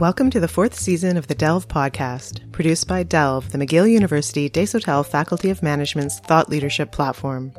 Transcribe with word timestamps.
Welcome 0.00 0.30
to 0.30 0.40
the 0.40 0.48
fourth 0.48 0.74
season 0.74 1.18
of 1.18 1.26
the 1.26 1.34
Delve 1.34 1.68
podcast, 1.68 2.50
produced 2.52 2.88
by 2.88 3.02
Delve, 3.02 3.50
the 3.50 3.58
McGill 3.58 3.90
University 3.90 4.48
Desautels 4.48 5.06
Faculty 5.06 5.50
of 5.50 5.62
Management's 5.62 6.20
thought 6.20 6.48
leadership 6.48 6.90
platform. 6.90 7.52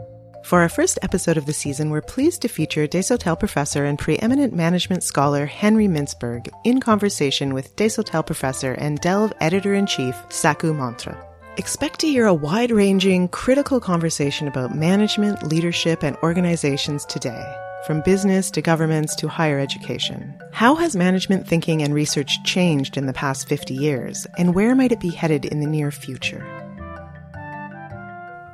For 0.46 0.62
our 0.62 0.68
first 0.68 0.98
episode 1.04 1.38
of 1.38 1.46
the 1.46 1.54
season, 1.54 1.92
we're 1.92 2.02
pleased 2.02 2.42
to 2.42 2.48
feature 2.48 2.88
Desautels 2.88 3.38
professor 3.38 3.86
and 3.86 4.00
preeminent 4.00 4.56
management 4.56 5.04
scholar 5.04 5.46
Henry 5.46 5.86
Mintzberg 5.86 6.50
in 6.64 6.80
conversation 6.80 7.54
with 7.54 7.76
Desautels 7.76 8.26
professor 8.26 8.72
and 8.74 9.00
Delve 9.02 9.34
editor 9.40 9.76
in 9.76 9.86
chief 9.86 10.16
Saku 10.30 10.74
Mantere. 10.74 11.24
Expect 11.58 12.00
to 12.00 12.08
hear 12.08 12.26
a 12.26 12.34
wide 12.34 12.72
ranging, 12.72 13.28
critical 13.28 13.80
conversation 13.80 14.48
about 14.48 14.76
management, 14.76 15.44
leadership, 15.44 16.02
and 16.02 16.18
organizations 16.24 17.06
today 17.06 17.46
from 17.86 18.02
business 18.02 18.52
to 18.52 18.62
governments 18.62 19.16
to 19.16 19.28
higher 19.28 19.60
education. 19.60 20.40
How 20.52 20.76
has 20.76 20.96
management 20.96 21.48
thinking 21.48 21.82
and 21.82 21.94
research 21.94 22.44
changed 22.44 22.98
in 22.98 23.08
the 23.08 23.14
past 23.14 23.48
50 23.48 23.74
years, 23.74 24.28
and 24.38 24.54
where 24.54 24.76
might 24.76 24.92
it 24.92 25.00
be 25.00 25.10
headed 25.10 25.46
in 25.46 25.60
the 25.60 25.68
near 25.68 25.92
future? 25.92 26.46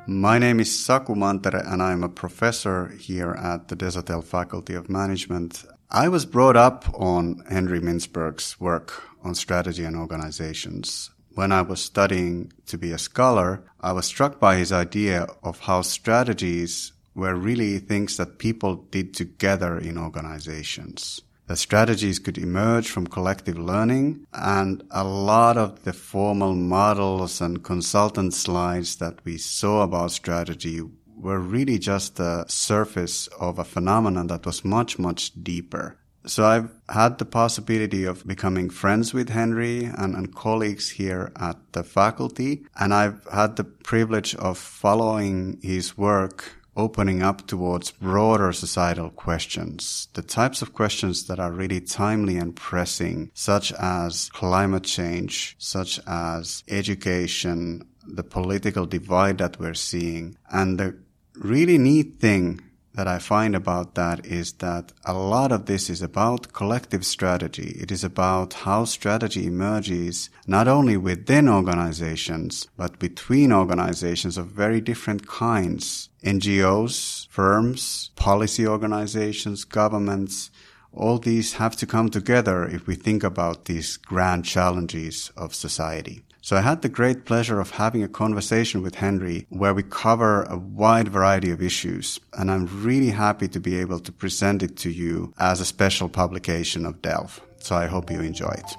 My 0.06 0.38
name 0.38 0.58
is 0.58 0.84
Saku 0.84 1.14
Mantere, 1.14 1.62
and 1.66 1.82
I'm 1.82 2.02
a 2.02 2.08
professor 2.08 2.88
here 2.98 3.32
at 3.32 3.68
the 3.68 3.76
Desautels 3.76 4.24
Faculty 4.24 4.74
of 4.74 4.88
Management. 4.88 5.66
I 5.90 6.08
was 6.08 6.24
brought 6.24 6.56
up 6.56 6.86
on 6.94 7.44
Henry 7.50 7.80
Mintzberg's 7.80 8.58
work 8.58 9.02
on 9.22 9.34
strategy 9.34 9.84
and 9.84 9.96
organizations. 9.96 11.10
When 11.34 11.52
I 11.52 11.60
was 11.60 11.80
studying 11.82 12.52
to 12.66 12.78
be 12.78 12.92
a 12.92 12.98
scholar, 12.98 13.62
I 13.80 13.92
was 13.92 14.06
struck 14.06 14.40
by 14.40 14.56
his 14.56 14.72
idea 14.72 15.26
of 15.42 15.60
how 15.60 15.82
strategies 15.82 16.92
were 17.18 17.34
really 17.34 17.80
things 17.80 18.16
that 18.16 18.38
people 18.38 18.76
did 18.92 19.12
together 19.12 19.76
in 19.76 19.98
organizations. 19.98 21.20
The 21.48 21.56
strategies 21.56 22.20
could 22.20 22.38
emerge 22.38 22.88
from 22.88 23.08
collective 23.08 23.58
learning 23.58 24.26
and 24.32 24.84
a 24.90 25.02
lot 25.02 25.56
of 25.56 25.82
the 25.82 25.92
formal 25.92 26.54
models 26.54 27.40
and 27.40 27.64
consultant 27.64 28.34
slides 28.34 28.96
that 28.96 29.24
we 29.24 29.36
saw 29.36 29.82
about 29.82 30.12
strategy 30.12 30.80
were 31.16 31.40
really 31.40 31.78
just 31.78 32.16
the 32.16 32.44
surface 32.46 33.26
of 33.40 33.58
a 33.58 33.64
phenomenon 33.64 34.28
that 34.28 34.46
was 34.46 34.64
much, 34.64 34.98
much 34.98 35.32
deeper. 35.42 35.98
So 36.26 36.44
I've 36.44 36.70
had 36.88 37.18
the 37.18 37.24
possibility 37.24 38.04
of 38.04 38.26
becoming 38.26 38.70
friends 38.70 39.14
with 39.14 39.30
Henry 39.30 39.84
and, 39.84 40.14
and, 40.14 40.34
colleagues 40.34 40.90
here 40.90 41.32
at 41.40 41.56
the 41.72 41.82
faculty. 41.82 42.66
And 42.78 42.92
I've 42.92 43.24
had 43.32 43.56
the 43.56 43.64
privilege 43.64 44.34
of 44.34 44.58
following 44.58 45.58
his 45.62 45.96
work 45.96 46.57
opening 46.78 47.22
up 47.22 47.46
towards 47.46 47.90
broader 47.90 48.52
societal 48.52 49.10
questions, 49.10 50.08
the 50.14 50.22
types 50.22 50.62
of 50.62 50.72
questions 50.72 51.26
that 51.26 51.40
are 51.40 51.50
really 51.50 51.80
timely 51.80 52.36
and 52.38 52.54
pressing, 52.56 53.30
such 53.34 53.72
as 53.72 54.30
climate 54.30 54.84
change, 54.84 55.56
such 55.58 56.00
as 56.06 56.62
education, 56.68 57.86
the 58.06 58.24
political 58.24 58.86
divide 58.86 59.38
that 59.38 59.58
we're 59.58 59.74
seeing. 59.74 60.36
And 60.50 60.78
the 60.78 60.96
really 61.34 61.78
neat 61.78 62.20
thing 62.20 62.60
that 62.98 63.06
I 63.06 63.20
find 63.20 63.54
about 63.54 63.94
that 63.94 64.26
is 64.26 64.54
that 64.54 64.92
a 65.04 65.14
lot 65.14 65.52
of 65.52 65.66
this 65.66 65.88
is 65.88 66.02
about 66.02 66.52
collective 66.52 67.06
strategy. 67.06 67.76
It 67.80 67.92
is 67.92 68.02
about 68.02 68.54
how 68.66 68.86
strategy 68.86 69.46
emerges 69.46 70.30
not 70.48 70.66
only 70.66 70.96
within 70.96 71.48
organizations, 71.48 72.66
but 72.76 72.98
between 72.98 73.52
organizations 73.52 74.36
of 74.36 74.48
very 74.48 74.80
different 74.80 75.28
kinds. 75.28 76.08
NGOs, 76.24 77.28
firms, 77.28 78.10
policy 78.16 78.66
organizations, 78.66 79.62
governments, 79.62 80.50
all 80.92 81.18
these 81.18 81.52
have 81.52 81.76
to 81.76 81.86
come 81.86 82.08
together 82.08 82.64
if 82.66 82.88
we 82.88 82.96
think 82.96 83.22
about 83.22 83.66
these 83.66 83.96
grand 83.96 84.44
challenges 84.44 85.30
of 85.36 85.54
society. 85.54 86.24
So 86.48 86.56
I 86.56 86.62
had 86.62 86.80
the 86.80 86.88
great 86.88 87.26
pleasure 87.26 87.60
of 87.60 87.72
having 87.72 88.02
a 88.02 88.08
conversation 88.08 88.80
with 88.80 88.94
Henry 88.94 89.46
where 89.50 89.74
we 89.74 89.82
cover 89.82 90.44
a 90.44 90.56
wide 90.56 91.08
variety 91.08 91.50
of 91.50 91.60
issues. 91.60 92.18
And 92.32 92.50
I'm 92.50 92.82
really 92.82 93.10
happy 93.10 93.48
to 93.48 93.60
be 93.60 93.78
able 93.78 94.00
to 94.00 94.10
present 94.10 94.62
it 94.62 94.74
to 94.78 94.90
you 94.90 95.34
as 95.38 95.60
a 95.60 95.66
special 95.66 96.08
publication 96.08 96.86
of 96.86 97.02
Delve. 97.02 97.42
So 97.58 97.76
I 97.76 97.84
hope 97.84 98.10
you 98.10 98.20
enjoy 98.20 98.54
it. 98.62 98.70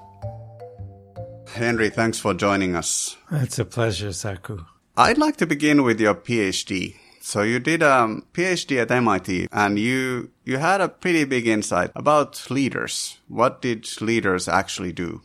Henry, 1.48 1.92
thanks 1.92 2.18
for 2.18 2.34
joining 2.34 2.76
us. 2.76 3.16
It's 3.30 3.60
a 3.60 3.66
pleasure, 3.66 4.14
Saku. 4.14 4.66
I'd 4.98 5.20
like 5.20 5.38
to 5.38 5.46
begin 5.46 5.84
with 5.84 6.02
your 6.02 6.16
PhD. 6.16 6.96
So 7.22 7.44
you 7.44 7.60
did 7.60 7.84
um, 7.84 8.26
a 8.34 8.36
PhD 8.36 8.82
at 8.82 8.90
MIT 8.90 9.48
and 9.52 9.78
you, 9.78 10.32
you 10.44 10.58
had 10.58 10.82
a 10.82 10.90
pretty 10.90 11.24
big 11.24 11.46
insight 11.46 11.92
about 11.96 12.50
leaders. 12.50 13.20
What 13.28 13.62
did 13.62 14.02
leaders 14.02 14.48
actually 14.48 14.92
do? 14.92 15.22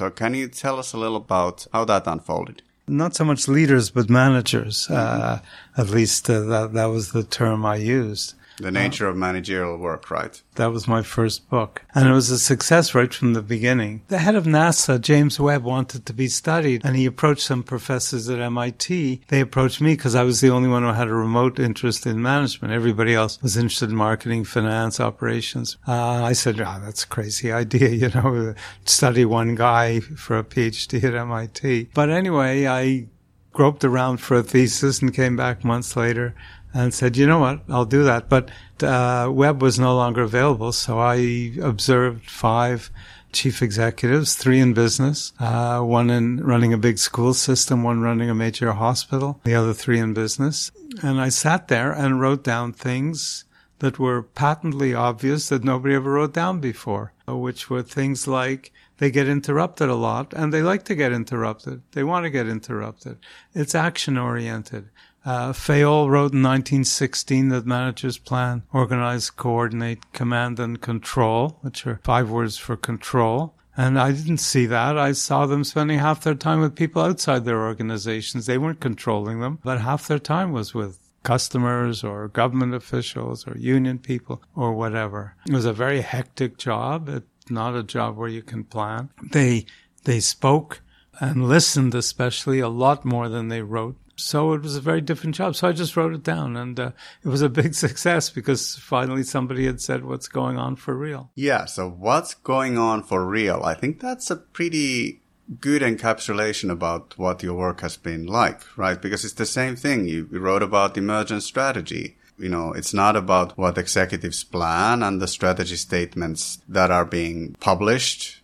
So 0.00 0.08
can 0.08 0.32
you 0.32 0.48
tell 0.48 0.78
us 0.78 0.94
a 0.94 0.96
little 0.96 1.18
about 1.18 1.66
how 1.74 1.84
that 1.84 2.06
unfolded? 2.06 2.62
Not 2.88 3.14
so 3.14 3.22
much 3.22 3.48
leaders, 3.48 3.90
but 3.90 4.08
managers. 4.08 4.86
Mm-hmm. 4.88 4.94
Uh, 4.94 5.38
at 5.76 5.90
least 5.90 6.30
uh, 6.30 6.40
that 6.40 6.72
that 6.72 6.86
was 6.86 7.12
the 7.12 7.22
term 7.22 7.66
I 7.66 7.76
used. 7.76 8.32
The 8.60 8.70
Nature 8.70 9.06
uh, 9.06 9.10
of 9.10 9.16
Managerial 9.16 9.76
Work, 9.78 10.10
right? 10.10 10.40
That 10.56 10.72
was 10.72 10.86
my 10.86 11.02
first 11.02 11.48
book. 11.48 11.82
And 11.94 12.08
it 12.08 12.12
was 12.12 12.30
a 12.30 12.38
success 12.38 12.94
right 12.94 13.12
from 13.12 13.32
the 13.32 13.42
beginning. 13.42 14.02
The 14.08 14.18
head 14.18 14.34
of 14.34 14.44
NASA, 14.44 15.00
James 15.00 15.40
Webb, 15.40 15.64
wanted 15.64 16.06
to 16.06 16.12
be 16.12 16.28
studied 16.28 16.84
and 16.84 16.96
he 16.96 17.06
approached 17.06 17.42
some 17.42 17.62
professors 17.62 18.28
at 18.28 18.38
MIT. 18.38 19.22
They 19.28 19.40
approached 19.40 19.80
me 19.80 19.94
because 19.94 20.14
I 20.14 20.24
was 20.24 20.40
the 20.40 20.50
only 20.50 20.68
one 20.68 20.82
who 20.82 20.92
had 20.92 21.08
a 21.08 21.14
remote 21.14 21.58
interest 21.58 22.06
in 22.06 22.20
management. 22.20 22.74
Everybody 22.74 23.14
else 23.14 23.40
was 23.42 23.56
interested 23.56 23.90
in 23.90 23.96
marketing, 23.96 24.44
finance, 24.44 25.00
operations. 25.00 25.76
Uh, 25.88 26.22
I 26.24 26.32
said, 26.34 26.60
oh, 26.60 26.80
that's 26.84 27.04
a 27.04 27.08
crazy 27.08 27.50
idea, 27.50 27.88
you 27.90 28.08
know, 28.10 28.54
study 28.84 29.24
one 29.24 29.54
guy 29.54 30.00
for 30.00 30.38
a 30.38 30.44
PhD 30.44 31.02
at 31.02 31.14
MIT. 31.14 31.90
But 31.94 32.10
anyway, 32.10 32.66
I 32.66 33.06
groped 33.52 33.84
around 33.84 34.18
for 34.18 34.36
a 34.36 34.42
thesis 34.42 35.02
and 35.02 35.12
came 35.12 35.36
back 35.36 35.64
months 35.64 35.96
later 35.96 36.34
and 36.72 36.94
said, 36.94 37.16
you 37.16 37.26
know 37.26 37.38
what, 37.38 37.60
I'll 37.68 37.84
do 37.84 38.04
that. 38.04 38.28
But 38.28 38.50
uh, 38.82 39.30
Webb 39.32 39.62
was 39.62 39.78
no 39.78 39.94
longer 39.94 40.22
available, 40.22 40.72
so 40.72 40.98
I 40.98 41.52
observed 41.60 42.28
five 42.30 42.90
chief 43.32 43.62
executives, 43.62 44.34
three 44.34 44.60
in 44.60 44.74
business, 44.74 45.32
uh, 45.38 45.80
one 45.80 46.10
in 46.10 46.44
running 46.44 46.72
a 46.72 46.78
big 46.78 46.98
school 46.98 47.34
system, 47.34 47.82
one 47.82 48.00
running 48.00 48.28
a 48.28 48.34
major 48.34 48.72
hospital, 48.72 49.40
the 49.44 49.54
other 49.54 49.72
three 49.72 49.98
in 49.98 50.14
business. 50.14 50.72
And 51.02 51.20
I 51.20 51.28
sat 51.28 51.68
there 51.68 51.92
and 51.92 52.20
wrote 52.20 52.42
down 52.42 52.72
things 52.72 53.44
that 53.78 53.98
were 53.98 54.22
patently 54.22 54.94
obvious 54.94 55.48
that 55.48 55.64
nobody 55.64 55.94
ever 55.94 56.12
wrote 56.12 56.34
down 56.34 56.60
before, 56.60 57.12
which 57.26 57.70
were 57.70 57.82
things 57.82 58.28
like 58.28 58.72
they 58.98 59.10
get 59.10 59.28
interrupted 59.28 59.88
a 59.88 59.94
lot 59.94 60.34
and 60.34 60.52
they 60.52 60.62
like 60.62 60.84
to 60.84 60.94
get 60.94 61.12
interrupted. 61.12 61.82
They 61.92 62.04
want 62.04 62.24
to 62.24 62.30
get 62.30 62.46
interrupted. 62.46 63.18
It's 63.54 63.74
action 63.74 64.18
oriented. 64.18 64.90
Uh, 65.24 65.52
Fayol 65.52 66.08
wrote 66.08 66.32
in 66.32 66.42
1916 66.42 67.48
that 67.50 67.66
managers 67.66 68.18
plan, 68.18 68.62
organize, 68.72 69.30
coordinate, 69.30 70.12
command, 70.12 70.58
and 70.58 70.80
control, 70.80 71.58
which 71.60 71.86
are 71.86 72.00
five 72.02 72.30
words 72.30 72.56
for 72.56 72.76
control. 72.76 73.54
And 73.76 73.98
I 73.98 74.12
didn't 74.12 74.38
see 74.38 74.66
that. 74.66 74.98
I 74.98 75.12
saw 75.12 75.46
them 75.46 75.64
spending 75.64 75.98
half 75.98 76.22
their 76.22 76.34
time 76.34 76.60
with 76.60 76.74
people 76.74 77.02
outside 77.02 77.44
their 77.44 77.62
organizations. 77.62 78.46
They 78.46 78.58
weren't 78.58 78.80
controlling 78.80 79.40
them, 79.40 79.58
but 79.62 79.80
half 79.80 80.08
their 80.08 80.18
time 80.18 80.52
was 80.52 80.74
with 80.74 80.98
customers 81.22 82.02
or 82.02 82.28
government 82.28 82.74
officials 82.74 83.46
or 83.46 83.56
union 83.56 83.98
people 83.98 84.42
or 84.56 84.72
whatever. 84.72 85.34
It 85.46 85.52
was 85.52 85.66
a 85.66 85.72
very 85.72 86.00
hectic 86.00 86.58
job. 86.58 87.08
It's 87.08 87.50
not 87.50 87.76
a 87.76 87.82
job 87.82 88.16
where 88.16 88.28
you 88.28 88.42
can 88.42 88.64
plan. 88.64 89.10
They, 89.22 89.66
they 90.04 90.20
spoke 90.20 90.80
and 91.20 91.48
listened 91.48 91.94
especially 91.94 92.58
a 92.58 92.68
lot 92.68 93.04
more 93.04 93.28
than 93.28 93.48
they 93.48 93.62
wrote 93.62 93.96
so 94.20 94.52
it 94.52 94.62
was 94.62 94.76
a 94.76 94.80
very 94.80 95.00
different 95.00 95.34
job. 95.34 95.56
So 95.56 95.68
I 95.68 95.72
just 95.72 95.96
wrote 95.96 96.12
it 96.12 96.22
down, 96.22 96.56
and 96.56 96.78
uh, 96.78 96.90
it 97.24 97.28
was 97.28 97.42
a 97.42 97.48
big 97.48 97.74
success 97.86 98.30
because 98.30 98.76
finally 98.76 99.22
somebody 99.22 99.66
had 99.66 99.80
said 99.80 100.04
what's 100.04 100.28
going 100.28 100.58
on 100.58 100.76
for 100.76 100.94
real. 100.94 101.30
Yeah. 101.34 101.64
So 101.64 101.88
what's 101.88 102.34
going 102.34 102.78
on 102.78 103.02
for 103.02 103.24
real? 103.26 103.62
I 103.64 103.74
think 103.74 104.00
that's 104.00 104.30
a 104.30 104.36
pretty 104.36 105.20
good 105.60 105.82
encapsulation 105.82 106.70
about 106.70 107.18
what 107.18 107.42
your 107.42 107.54
work 107.54 107.80
has 107.80 107.96
been 107.96 108.26
like, 108.26 108.60
right? 108.76 109.00
Because 109.00 109.24
it's 109.24 109.34
the 109.34 109.46
same 109.46 109.74
thing. 109.74 110.06
You, 110.06 110.28
wrote 110.30 110.62
about 110.62 110.96
emergent 110.96 111.42
strategy. 111.42 112.16
You 112.38 112.48
know, 112.48 112.72
it's 112.72 112.94
not 112.94 113.16
about 113.16 113.58
what 113.58 113.76
executives 113.76 114.44
plan 114.44 115.02
and 115.02 115.20
the 115.20 115.26
strategy 115.26 115.76
statements 115.76 116.62
that 116.68 116.90
are 116.90 117.04
being 117.04 117.56
published 117.60 118.39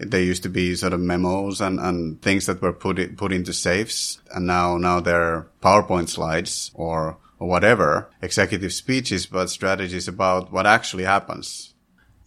there 0.00 0.22
used 0.22 0.42
to 0.44 0.48
be 0.48 0.74
sort 0.74 0.92
of 0.92 1.00
memos 1.00 1.60
and, 1.60 1.78
and 1.78 2.20
things 2.22 2.46
that 2.46 2.62
were 2.62 2.72
put 2.72 2.98
it, 2.98 3.16
put 3.16 3.32
into 3.32 3.52
safes, 3.52 4.20
and 4.34 4.46
now 4.46 4.76
now 4.78 5.00
they're 5.00 5.46
PowerPoint 5.62 6.08
slides 6.08 6.70
or 6.74 7.18
or 7.38 7.48
whatever 7.48 8.10
executive 8.22 8.72
speeches, 8.72 9.26
but 9.26 9.50
strategies 9.50 10.08
about 10.08 10.52
what 10.52 10.66
actually 10.66 11.04
happens. 11.04 11.74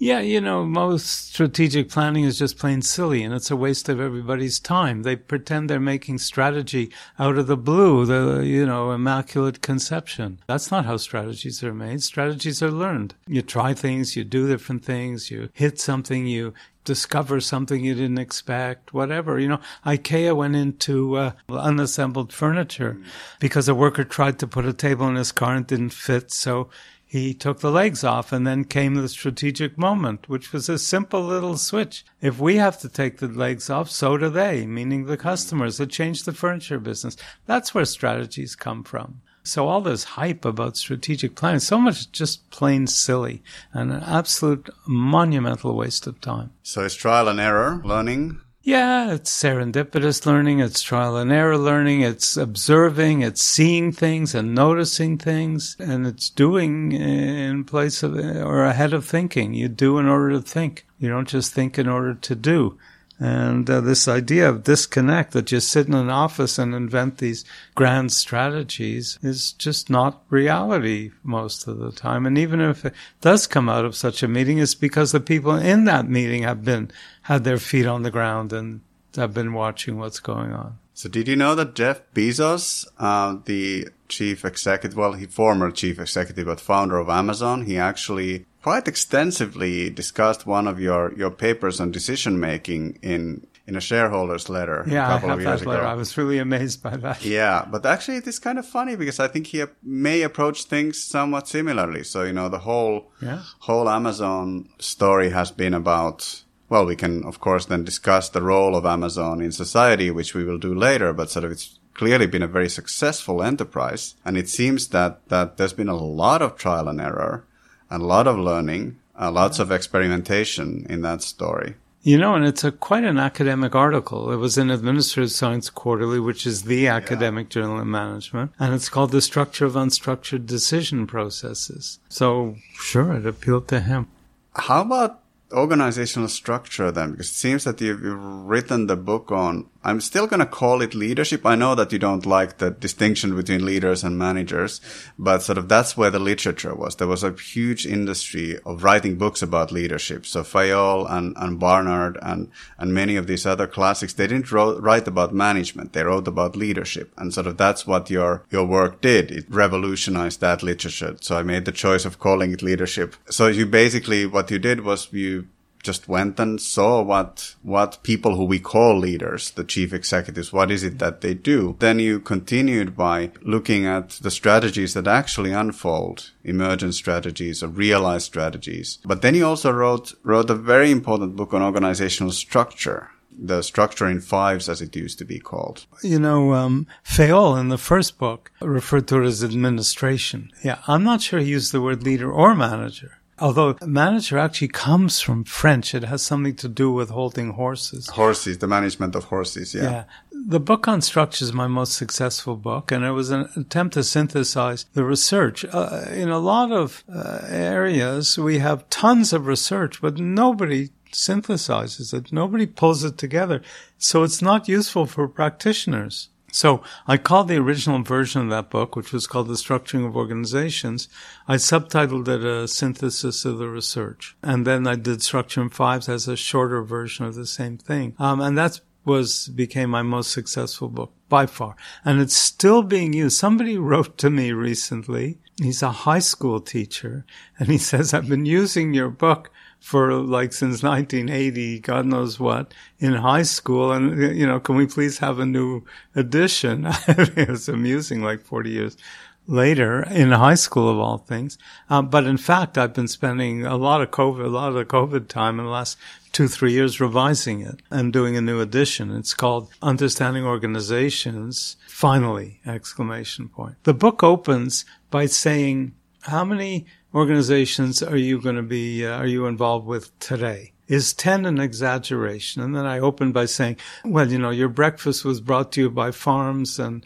Yeah, 0.04 0.20
you 0.20 0.42
know, 0.42 0.66
most 0.66 1.30
strategic 1.30 1.88
planning 1.88 2.26
is 2.26 2.38
just 2.38 2.58
plain 2.58 2.82
silly 2.82 3.24
and 3.24 3.34
it's 3.34 3.50
a 3.50 3.56
waste 3.56 3.88
of 3.88 4.02
everybody's 4.02 4.60
time. 4.60 5.04
They 5.04 5.16
pretend 5.16 5.70
they're 5.70 5.80
making 5.80 6.18
strategy 6.18 6.92
out 7.18 7.38
of 7.38 7.48
the 7.48 7.56
blue, 7.56 8.06
the, 8.06 8.46
you 8.46 8.66
know, 8.66 8.92
immaculate 8.92 9.62
conception. 9.62 10.42
That's 10.46 10.72
not 10.72 10.84
how 10.84 10.98
strategies 10.98 11.64
are 11.64 11.74
made. 11.74 12.04
Strategies 12.04 12.62
are 12.62 12.70
learned. 12.70 13.16
You 13.28 13.42
try 13.42 13.74
things, 13.74 14.18
you 14.18 14.26
do 14.26 14.46
different 14.46 14.84
things, 14.84 15.32
you 15.32 15.48
hit 15.54 15.80
something, 15.80 16.28
you 16.28 16.54
discover 16.84 17.40
something 17.40 17.84
you 17.84 17.96
didn't 17.96 18.18
expect, 18.18 18.94
whatever. 18.94 19.40
You 19.40 19.48
know, 19.48 19.62
IKEA 19.86 20.36
went 20.36 20.58
into 20.58 21.16
uh, 21.16 21.32
unassembled 21.50 22.34
furniture 22.34 22.98
because 23.40 23.70
a 23.70 23.76
worker 23.76 24.04
tried 24.04 24.38
to 24.40 24.48
put 24.48 24.66
a 24.66 24.74
table 24.74 25.08
in 25.08 25.16
his 25.16 25.32
car 25.32 25.56
and 25.56 25.66
didn't 25.66 25.94
fit. 25.94 26.32
So 26.32 26.70
he 27.14 27.32
took 27.32 27.60
the 27.60 27.70
legs 27.70 28.04
off 28.04 28.32
and 28.32 28.48
then 28.48 28.64
came 28.64 28.96
the 28.96 29.08
strategic 29.08 29.78
moment, 29.78 30.28
which 30.28 30.52
was 30.52 30.68
a 30.68 30.80
simple 30.80 31.22
little 31.22 31.58
switch. 31.58 32.04
If 32.22 32.40
we 32.40 32.56
have 32.56 32.80
to 32.80 32.90
take 32.90 33.20
the 33.20 33.28
legs 33.28 33.70
off, 33.70 33.92
so 33.92 34.18
do 34.18 34.32
they, 34.32 34.66
meaning 34.66 35.06
the 35.06 35.16
customers. 35.16 35.80
It 35.80 35.92
changed 35.92 36.26
the 36.26 36.34
furniture 36.34 36.80
business. 36.80 37.16
That's 37.46 37.76
where 37.76 37.86
strategies 37.86 38.56
come 38.56 38.84
from. 38.84 39.22
So 39.44 39.68
all 39.68 39.82
this 39.82 40.16
hype 40.16 40.44
about 40.44 40.76
strategic 40.76 41.36
planning, 41.36 41.60
so 41.60 41.78
much 41.78 42.12
just 42.12 42.50
plain 42.50 42.88
silly 42.88 43.44
and 43.74 43.92
an 43.92 44.02
absolute 44.02 44.72
monumental 44.88 45.76
waste 45.76 46.08
of 46.08 46.20
time. 46.20 46.50
So 46.64 46.84
it's 46.84 46.96
trial 46.96 47.28
and 47.28 47.40
error 47.40 47.80
learning 47.86 48.42
yeah, 48.64 49.12
it's 49.12 49.30
serendipitous 49.30 50.26
learning, 50.26 50.62
it's 50.62 50.82
trial 50.82 51.18
and 51.18 51.34
error 51.34 51.58
learning, 51.58 52.00
it's 52.00 52.38
observing, 52.38 53.22
it's 53.22 53.44
seeing 53.44 53.92
things 53.92 54.34
and 54.34 54.56
noticing 54.56 55.18
things, 55.18 55.76
and 55.80 56.08
it's 56.08 56.30
doing 56.30 56.94
in 56.94 57.66
place 57.66 58.04
of 58.04 58.16
or 58.16 58.64
ahead 58.64 58.94
of 58.94 59.06
thinking. 59.06 59.54
You 59.54 59.68
do 59.68 59.98
in 60.00 60.08
order 60.08 60.30
to 60.32 60.42
think. 60.42 60.86
You 60.98 61.10
don't 61.10 61.28
just 61.28 61.52
think 61.52 61.78
in 61.78 61.90
order 61.90 62.14
to 62.14 62.36
do. 62.36 62.78
And 63.20 63.70
uh, 63.70 63.80
this 63.82 64.08
idea 64.08 64.50
of 64.50 64.64
disconnect 64.64 65.34
that 65.34 65.52
you 65.52 65.60
sit 65.60 65.88
in 65.88 65.94
an 65.94 66.10
office 66.10 66.58
and 66.58 66.74
invent 66.74 67.20
these 67.20 67.46
grand 67.76 68.12
strategies 68.12 69.20
is 69.22 69.54
just 69.54 69.90
not 69.90 70.24
reality 70.30 71.12
most 71.22 71.68
of 71.68 71.78
the 71.78 71.92
time. 71.92 72.26
And 72.26 72.38
even 72.38 72.60
if 72.60 72.86
it 72.86 72.94
does 73.22 73.46
come 73.46 73.70
out 73.70 73.86
of 73.86 73.96
such 73.96 74.24
a 74.24 74.28
meeting, 74.28 74.58
it's 74.58 74.76
because 74.76 75.12
the 75.12 75.20
people 75.20 75.56
in 75.56 75.86
that 75.86 76.10
meeting 76.10 76.44
have 76.44 76.66
been, 76.66 76.92
had 77.24 77.44
their 77.44 77.58
feet 77.58 77.86
on 77.86 78.04
the 78.04 78.12
ground 78.12 78.54
and 78.54 78.82
have 79.16 79.34
been 79.34 79.54
watching 79.54 79.98
what's 79.98 80.20
going 80.20 80.54
on. 80.54 80.78
So 80.96 81.10
did 81.10 81.28
you 81.28 81.36
know 81.36 81.56
that 81.56 81.74
Jeff 81.76 82.02
Bezos, 82.14 82.86
uh, 83.00 83.38
the 83.46 83.88
chief 84.08 84.46
executive, 84.46 84.96
well, 84.98 85.14
he 85.14 85.26
former 85.26 85.72
chief 85.72 86.00
executive 86.00 86.46
but 86.46 86.60
founder 86.60 86.98
of 87.00 87.10
Amazon, 87.10 87.66
he 87.66 87.78
actually 87.78 88.46
quite 88.62 88.88
extensively 88.88 89.90
discussed 89.90 90.46
one 90.46 90.68
of 90.68 90.80
your, 90.80 91.14
your 91.18 91.32
papers 91.32 91.80
on 91.80 91.92
decision 91.92 92.40
making 92.40 93.00
in 93.02 93.46
in 93.66 93.78
a 93.78 93.82
shareholders 93.82 94.50
letter 94.50 94.84
yeah, 94.88 95.06
a 95.08 95.10
couple 95.14 95.30
I 95.30 95.34
of 95.34 95.40
have 95.40 95.48
years 95.48 95.60
that 95.62 95.68
letter. 95.70 95.82
ago. 95.84 95.90
I 95.90 95.94
was 95.94 96.18
really 96.18 96.38
amazed 96.38 96.84
by 96.84 96.98
that. 96.98 97.24
Yeah, 97.24 97.66
but 97.72 97.86
actually 97.86 98.18
it 98.18 98.28
is 98.28 98.38
kind 98.38 98.60
of 98.60 98.66
funny 98.68 98.98
because 98.98 99.22
I 99.22 99.30
think 99.30 99.48
he 99.48 99.64
may 99.82 100.22
approach 100.24 100.66
things 100.66 101.02
somewhat 101.02 101.48
similarly. 101.48 102.04
So, 102.04 102.24
you 102.24 102.34
know, 102.34 102.50
the 102.50 102.60
whole 102.60 103.12
Yeah. 103.22 103.40
whole 103.60 103.88
Amazon 103.90 104.68
story 104.80 105.30
has 105.30 105.50
been 105.52 105.74
about 105.74 106.44
well, 106.74 106.88
we 106.88 106.96
can 106.96 107.24
of 107.24 107.40
course 107.40 107.68
then 107.68 107.84
discuss 107.84 108.30
the 108.30 108.42
role 108.42 108.76
of 108.76 108.84
Amazon 108.84 109.42
in 109.42 109.52
society, 109.52 110.10
which 110.10 110.34
we 110.34 110.44
will 110.44 110.58
do 110.58 110.74
later, 110.74 111.14
but 111.14 111.30
sort 111.30 111.46
of 111.46 111.52
it's 111.52 111.78
clearly 111.94 112.26
been 112.26 112.42
a 112.42 112.48
very 112.48 112.68
successful 112.68 113.44
enterprise. 113.44 114.16
And 114.26 114.36
it 114.36 114.50
seems 114.50 114.88
that, 114.88 115.30
that 115.30 115.58
there's 115.58 115.74
been 115.74 115.88
a 115.88 115.96
lot 115.96 116.42
of 116.42 116.58
trial 116.58 116.88
and 116.88 117.00
error, 117.00 117.46
and 117.92 118.02
a 118.02 118.08
lot 118.08 118.26
of 118.26 118.40
learning, 118.40 118.98
uh, 119.22 119.30
lots 119.30 119.60
of 119.60 119.72
experimentation 119.72 120.88
in 120.90 121.04
that 121.04 121.22
story. 121.22 121.76
You 122.02 122.18
know, 122.18 122.34
and 122.34 122.44
it's 122.44 122.64
a 122.64 122.72
quite 122.72 123.04
an 123.04 123.20
academic 123.20 123.76
article. 123.76 124.32
It 124.32 124.38
was 124.38 124.58
in 124.58 124.72
Administrative 124.72 125.32
Science 125.32 125.70
Quarterly, 125.70 126.20
which 126.20 126.48
is 126.48 126.64
the 126.64 126.88
academic 126.88 127.50
journal 127.50 127.80
in 127.80 127.92
management, 127.92 128.52
and 128.58 128.74
it's 128.74 128.90
called 128.90 129.12
The 129.12 129.22
Structure 129.22 129.68
of 129.68 129.74
Unstructured 129.74 130.48
Decision 130.48 131.06
Processes. 131.06 132.00
So, 132.10 132.56
sure, 132.74 133.14
it 133.14 133.28
appealed 133.28 133.68
to 133.68 133.80
him. 133.80 134.08
How 134.56 134.82
about 134.82 135.23
organizational 135.54 136.28
structure 136.28 136.92
then? 136.92 137.12
Because 137.12 137.30
it 137.30 137.34
seems 137.34 137.64
that 137.64 137.80
you've, 137.82 138.02
written 138.04 138.88
the 138.88 138.96
book 138.96 139.32
on, 139.32 139.70
I'm 139.84 140.00
still 140.00 140.28
going 140.28 140.40
to 140.40 140.46
call 140.46 140.82
it 140.82 140.96
leadership. 140.96 141.46
I 141.46 141.56
know 141.56 141.76
that 141.76 141.92
you 141.92 142.00
don't 142.00 142.26
like 142.26 142.58
the 142.58 142.72
distinction 142.72 143.36
between 143.36 143.66
leaders 143.66 144.04
and 144.04 144.18
managers, 144.18 144.80
but 145.20 145.44
sort 145.44 145.58
of 145.58 145.68
that's 145.68 145.98
where 145.98 146.10
the 146.10 146.20
literature 146.20 146.74
was. 146.74 146.96
There 146.96 147.08
was 147.08 147.24
a 147.24 147.34
huge 147.34 147.86
industry 147.86 148.60
of 148.66 148.84
writing 148.84 149.16
books 149.18 149.42
about 149.42 149.72
leadership. 149.72 150.26
So 150.26 150.44
Fayol 150.44 151.10
and, 151.12 151.36
and 151.38 151.60
Barnard 151.60 152.18
and, 152.22 152.50
and 152.78 152.94
many 152.94 153.18
of 153.18 153.28
these 153.28 153.46
other 153.46 153.68
classics, 153.68 154.14
they 154.14 154.28
didn't 154.28 154.52
wrote, 154.52 154.82
write 154.82 155.08
about 155.08 155.34
management. 155.34 155.94
They 155.94 156.04
wrote 156.04 156.28
about 156.28 156.56
leadership. 156.56 157.12
And 157.18 157.34
sort 157.34 157.48
of 157.48 157.58
that's 157.58 157.86
what 157.86 158.10
your, 158.10 158.44
your 158.50 158.66
work 158.66 159.02
did. 159.02 159.32
It 159.32 159.46
revolutionized 159.50 160.40
that 160.40 160.64
literature. 160.64 161.18
So 161.20 161.38
I 161.38 161.44
made 161.44 161.66
the 161.66 161.72
choice 161.72 162.06
of 162.06 162.20
calling 162.20 162.52
it 162.52 162.62
leadership. 162.62 163.16
So 163.30 163.48
you 163.48 163.66
basically, 163.66 164.26
what 164.26 164.50
you 164.50 164.60
did 164.60 164.82
was 164.82 165.12
you 165.12 165.48
just 165.84 166.08
went 166.08 166.40
and 166.40 166.60
saw 166.60 167.02
what 167.02 167.56
what 167.62 168.02
people 168.04 168.36
who 168.36 168.46
we 168.46 168.60
call 168.60 168.98
leaders, 168.98 169.52
the 169.52 169.64
chief 169.64 169.94
executives, 169.94 170.52
what 170.52 170.72
is 170.72 170.84
it 170.84 170.98
that 171.00 171.22
they 171.22 171.34
do. 171.34 171.76
Then 171.80 172.00
you 172.00 172.20
continued 172.20 172.96
by 172.96 173.32
looking 173.42 173.86
at 173.86 174.12
the 174.22 174.32
strategies 174.32 174.94
that 174.94 175.08
actually 175.08 175.52
unfold, 175.52 176.32
emergent 176.44 176.96
strategies 176.96 177.62
or 177.62 177.68
realized 177.68 178.26
strategies. 178.26 179.00
But 179.06 179.22
then 179.22 179.36
you 179.36 179.46
also 179.46 179.72
wrote 179.72 180.14
wrote 180.24 180.50
a 180.50 180.56
very 180.56 180.90
important 180.90 181.36
book 181.36 181.54
on 181.54 181.62
organizational 181.62 182.32
structure. 182.32 183.10
The 183.36 183.64
structure 183.64 184.08
in 184.08 184.22
fives, 184.22 184.70
as 184.70 184.80
it 184.80 184.96
used 184.96 185.18
to 185.18 185.26
be 185.26 185.40
called. 185.40 185.88
You 186.04 186.20
know, 186.20 186.54
um, 186.54 186.86
Fayol 187.04 187.60
in 187.60 187.70
the 187.70 187.80
first 187.80 188.20
book 188.20 188.52
referred 188.62 189.08
to 189.08 189.24
it 189.24 189.26
as 189.26 189.44
administration. 189.44 190.52
Yeah, 190.64 190.78
I'm 190.88 191.04
not 191.04 191.24
sure 191.24 191.40
he 191.40 191.50
used 191.50 191.72
the 191.72 191.82
word 191.82 192.04
leader 192.04 192.32
or 192.32 192.54
manager. 192.54 193.18
Although 193.40 193.78
manager 193.86 194.38
actually 194.38 194.68
comes 194.68 195.20
from 195.20 195.44
French, 195.44 195.96
it 195.96 196.04
has 196.04 196.22
something 196.22 196.56
to 196.58 196.68
do 196.68 196.92
with 196.92 197.10
holding 197.10 197.52
horses. 197.52 198.08
Horses, 198.10 198.60
the 198.60 198.68
management 198.68 199.16
of 199.16 199.26
horses, 199.26 199.74
yeah. 199.74 199.84
Yeah. 199.84 200.04
The 200.32 200.60
book 200.60 200.88
on 200.88 201.02
structure 201.02 201.46
is 201.46 201.54
my 201.54 201.68
most 201.68 201.94
successful 201.94 202.58
book, 202.58 202.92
and 202.92 203.04
it 203.04 203.12
was 203.12 203.32
an 203.32 203.50
attempt 203.56 203.94
to 203.96 204.04
synthesize 204.04 204.86
the 204.94 205.04
research. 205.04 205.66
Uh, 205.66 206.06
in 206.12 206.30
a 206.30 206.40
lot 206.40 206.72
of 206.72 207.04
uh, 207.12 207.40
areas, 207.48 208.38
we 208.38 208.60
have 208.60 208.90
tons 208.90 209.34
of 209.34 209.48
research, 209.48 210.02
but 210.02 210.20
nobody 210.20 210.90
synthesizes 211.12 212.14
it. 212.14 212.34
Nobody 212.34 212.66
pulls 212.66 213.04
it 213.04 213.18
together. 213.18 213.62
So 213.98 214.24
it's 214.24 214.42
not 214.42 214.68
useful 214.68 215.06
for 215.06 215.28
practitioners. 215.28 216.30
So 216.54 216.84
I 217.08 217.18
called 217.18 217.48
the 217.48 217.58
original 217.58 218.04
version 218.04 218.44
of 218.44 218.50
that 218.52 218.70
book, 218.70 218.96
which 218.96 219.12
was 219.12 219.26
called 219.26 219.48
The 219.48 219.56
Structuring 219.56 220.06
of 220.06 220.16
Organizations, 220.16 221.10
I 221.48 221.56
subtitled 221.56 222.28
it 222.28 222.46
a 222.46 222.68
synthesis 222.68 223.44
of 223.44 223.58
the 223.58 223.68
research. 223.68 224.38
And 224.44 224.66
then 224.66 224.86
I 224.86 224.96
did 224.96 225.24
Structure 225.24 225.64
in 225.64 225.70
Fives 225.70 226.08
as 226.08 226.28
a 226.28 226.38
shorter 226.38 226.84
version 226.84 227.26
of 227.26 227.34
the 227.34 227.48
same 227.48 227.80
thing. 227.80 228.14
Um, 228.20 228.40
and 228.40 228.56
that 228.56 228.82
was, 229.04 229.48
became 229.48 229.90
my 229.90 230.04
most 230.04 230.32
successful 230.32 230.90
book 230.90 231.12
by 231.28 231.48
far. 231.48 231.76
And 232.06 232.22
it's 232.22 232.38
still 232.38 232.84
being 232.84 233.14
used. 233.14 233.36
Somebody 233.36 233.76
wrote 233.90 234.20
to 234.20 234.30
me 234.30 234.52
recently. 234.52 235.40
He's 235.60 235.82
a 235.82 235.92
high 235.92 236.20
school 236.20 236.60
teacher 236.60 237.26
and 237.58 237.70
he 237.70 237.80
says, 237.80 238.14
I've 238.14 238.30
been 238.30 238.46
using 238.46 238.94
your 238.94 239.10
book 239.10 239.52
for 239.84 240.14
like 240.14 240.54
since 240.54 240.82
1980, 240.82 241.80
God 241.80 242.06
knows 242.06 242.40
what, 242.40 242.74
in 243.00 243.16
high 243.16 243.42
school. 243.44 243.92
And, 243.92 244.34
you 244.36 244.48
know, 244.48 244.58
can 244.58 244.78
we 244.78 244.88
please 244.88 245.18
have 245.18 245.40
a 245.40 245.46
new 245.46 245.84
edition? 246.16 246.88
it's 247.08 247.68
amusing, 247.68 248.22
like 248.22 248.46
40 248.46 248.70
years 248.70 248.98
later 249.46 250.04
in 250.04 250.32
high 250.32 250.56
school 250.56 250.90
of 250.90 250.98
all 250.98 251.18
things. 251.18 251.58
Um, 251.90 252.08
but 252.08 252.24
in 252.24 252.38
fact, 252.38 252.78
I've 252.78 252.94
been 252.94 253.10
spending 253.10 253.66
a 253.66 253.76
lot 253.76 254.02
of 254.02 254.10
COVID, 254.10 254.46
a 254.46 254.48
lot 254.48 254.70
of 254.70 254.76
the 254.76 254.86
COVID 254.86 255.28
time 255.28 255.60
in 255.60 255.66
the 255.66 255.72
last 255.72 255.98
two, 256.32 256.48
three 256.48 256.72
years 256.72 257.02
revising 257.02 257.60
it 257.60 257.82
and 257.92 258.14
doing 258.14 258.38
a 258.38 258.42
new 258.42 258.62
edition. 258.62 259.14
It's 259.14 259.34
called 259.34 259.70
Understanding 259.82 260.46
Organizations. 260.46 261.76
Finally, 261.90 262.62
exclamation 262.66 263.50
point. 263.50 263.76
The 263.84 263.94
book 263.94 264.24
opens 264.24 264.86
by 265.12 265.26
saying, 265.26 265.94
how 266.22 266.46
many 266.46 266.86
organizations 267.14 268.02
are 268.02 268.18
you 268.18 268.42
going 268.42 268.56
to 268.56 268.64
be, 268.64 269.06
uh, 269.06 269.18
are 269.18 269.28
you 269.28 269.46
involved 269.46 269.86
with 269.86 270.18
today? 270.20 270.74
Is 270.88 271.14
10 271.14 271.46
an 271.46 271.60
exaggeration? 271.60 272.62
And 272.62 272.76
then 272.76 272.86
I 272.86 273.00
opened 273.00 273.34
by 273.34 273.46
saying, 273.46 273.78
well, 274.04 274.30
you 274.30 274.38
know, 274.38 274.50
your 274.50 274.70
breakfast 274.70 275.24
was 275.24 275.42
brought 275.42 275.72
to 275.74 275.82
you 275.82 275.90
by 275.90 276.12
farms 276.12 276.78
and 276.78 277.06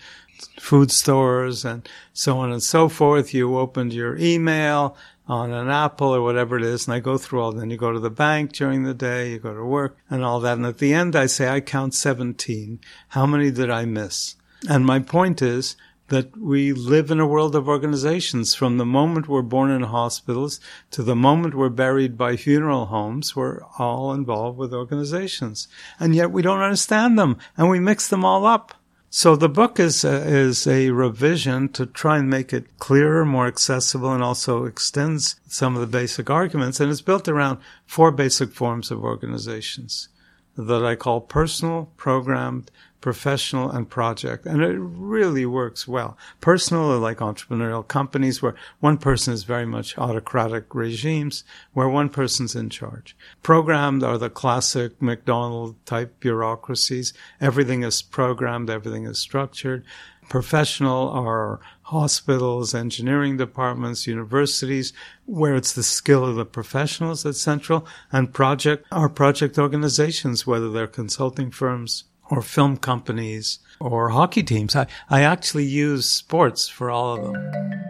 food 0.60 0.92
stores 0.92 1.64
and 1.64 1.88
so 2.14 2.38
on 2.38 2.52
and 2.52 2.64
so 2.64 2.90
forth. 2.90 3.34
You 3.34 3.58
opened 3.58 3.94
your 3.94 4.18
email 4.18 4.98
on 5.28 5.52
an 5.52 5.70
Apple 5.70 6.16
or 6.16 6.22
whatever 6.22 6.58
it 6.58 6.64
is. 6.64 6.88
And 6.88 6.96
I 6.96 7.00
go 7.00 7.18
through 7.18 7.42
all, 7.42 7.52
then 7.52 7.70
you 7.70 7.78
go 7.78 7.92
to 7.92 8.00
the 8.00 8.10
bank 8.10 8.54
during 8.54 8.84
the 8.84 8.94
day, 8.94 9.32
you 9.32 9.40
go 9.40 9.54
to 9.54 9.64
work 9.64 9.98
and 10.10 10.24
all 10.24 10.40
that. 10.40 10.58
And 10.58 10.66
at 10.66 10.78
the 10.78 10.94
end, 10.94 11.16
I 11.16 11.26
say, 11.26 11.50
I 11.50 11.60
count 11.60 11.94
17. 11.94 12.80
How 13.10 13.26
many 13.26 13.52
did 13.52 13.70
I 13.70 13.86
miss? 13.86 14.36
And 14.68 14.86
my 14.86 15.00
point 15.00 15.42
is, 15.42 15.76
that 16.08 16.38
we 16.38 16.72
live 16.72 17.12
in 17.12 17.20
a 17.20 17.28
world 17.28 17.56
of 17.56 17.68
organizations 17.68 18.54
from 18.54 18.78
the 18.78 18.86
moment 18.86 19.28
we're 19.28 19.42
born 19.42 19.72
in 19.72 19.84
hospitals 19.84 20.60
to 20.92 21.04
the 21.04 21.16
moment 21.16 21.54
we're 21.54 21.70
buried 21.70 22.18
by 22.18 22.36
funeral 22.36 22.86
homes. 22.86 23.36
We're 23.36 23.62
all 23.78 24.14
involved 24.14 24.58
with 24.58 24.74
organizations 24.74 25.68
and 26.00 26.16
yet 26.16 26.32
we 26.32 26.42
don't 26.42 26.62
understand 26.62 27.20
them 27.20 27.38
and 27.58 27.70
we 27.70 27.80
mix 27.80 28.08
them 28.08 28.24
all 28.24 28.46
up. 28.46 28.74
So 29.10 29.36
the 29.36 29.50
book 29.50 29.80
is 29.80 30.04
a, 30.04 30.16
is 30.28 30.68
a 30.68 30.92
revision 30.92 31.70
to 31.70 31.86
try 31.86 32.18
and 32.18 32.30
make 32.30 32.52
it 32.52 32.78
clearer, 32.78 33.24
more 33.26 33.48
accessible, 33.48 34.14
and 34.14 34.22
also 34.22 34.66
extends 34.66 35.40
some 35.48 35.76
of 35.76 35.82
the 35.82 35.88
basic 35.88 36.30
arguments. 36.30 36.82
And 36.82 36.92
it's 36.92 37.02
built 37.02 37.30
around 37.30 37.60
four 37.86 38.12
basic 38.12 38.52
forms 38.52 38.92
of 38.92 39.04
organizations 39.04 40.10
that 40.58 40.84
I 40.84 40.96
call 40.96 41.22
personal, 41.22 41.92
programmed, 41.98 42.72
professional 43.00 43.70
and 43.70 43.90
project. 43.90 44.46
And 44.46 44.62
it 44.62 44.78
really 44.80 45.46
works 45.46 45.88
well. 45.88 46.18
Personal 46.42 46.92
are 46.92 46.98
like 46.98 47.20
entrepreneurial 47.20 47.88
companies 47.88 48.42
where 48.42 48.56
one 48.80 48.98
person 48.98 49.34
is 49.34 49.44
very 49.44 49.66
much 49.66 49.98
autocratic 49.98 50.74
regimes 50.74 51.44
where 51.74 51.88
one 51.88 52.10
person's 52.10 52.56
in 52.56 52.70
charge. 52.70 53.16
Programmed 53.44 54.04
are 54.04 54.18
the 54.18 54.30
classic 54.30 55.00
McDonald 55.02 55.76
type 55.86 56.20
bureaucracies. 56.20 57.14
Everything 57.40 57.84
is 57.84 58.02
programmed. 58.02 58.70
Everything 58.70 59.06
is 59.06 59.20
structured. 59.20 59.86
Professional 60.28 61.10
are 61.10 61.60
hospitals, 61.88 62.76
engineering 62.76 63.38
departments, 63.38 64.08
universities, 64.08 64.92
where 65.26 65.56
it's 65.56 65.72
the 65.72 65.84
skill 65.84 66.26
of 66.26 66.36
the 66.36 66.46
professionals 66.46 67.24
that's 67.24 67.40
central, 67.40 67.88
and 68.12 68.34
project 68.34 68.86
are 68.92 69.08
project 69.08 69.58
organizations, 69.58 70.46
whether 70.46 70.70
they're 70.70 70.86
consulting 70.86 71.50
firms 71.50 72.04
or 72.30 72.42
film 72.42 72.76
companies 72.76 73.60
or 73.80 74.10
hockey 74.10 74.44
teams. 74.44 74.76
I, 74.76 74.88
I 75.10 75.22
actually 75.22 75.64
use 75.64 76.10
sports 76.10 76.68
for 76.68 76.92
all 76.92 77.16
of 77.16 77.24
them. 77.24 77.82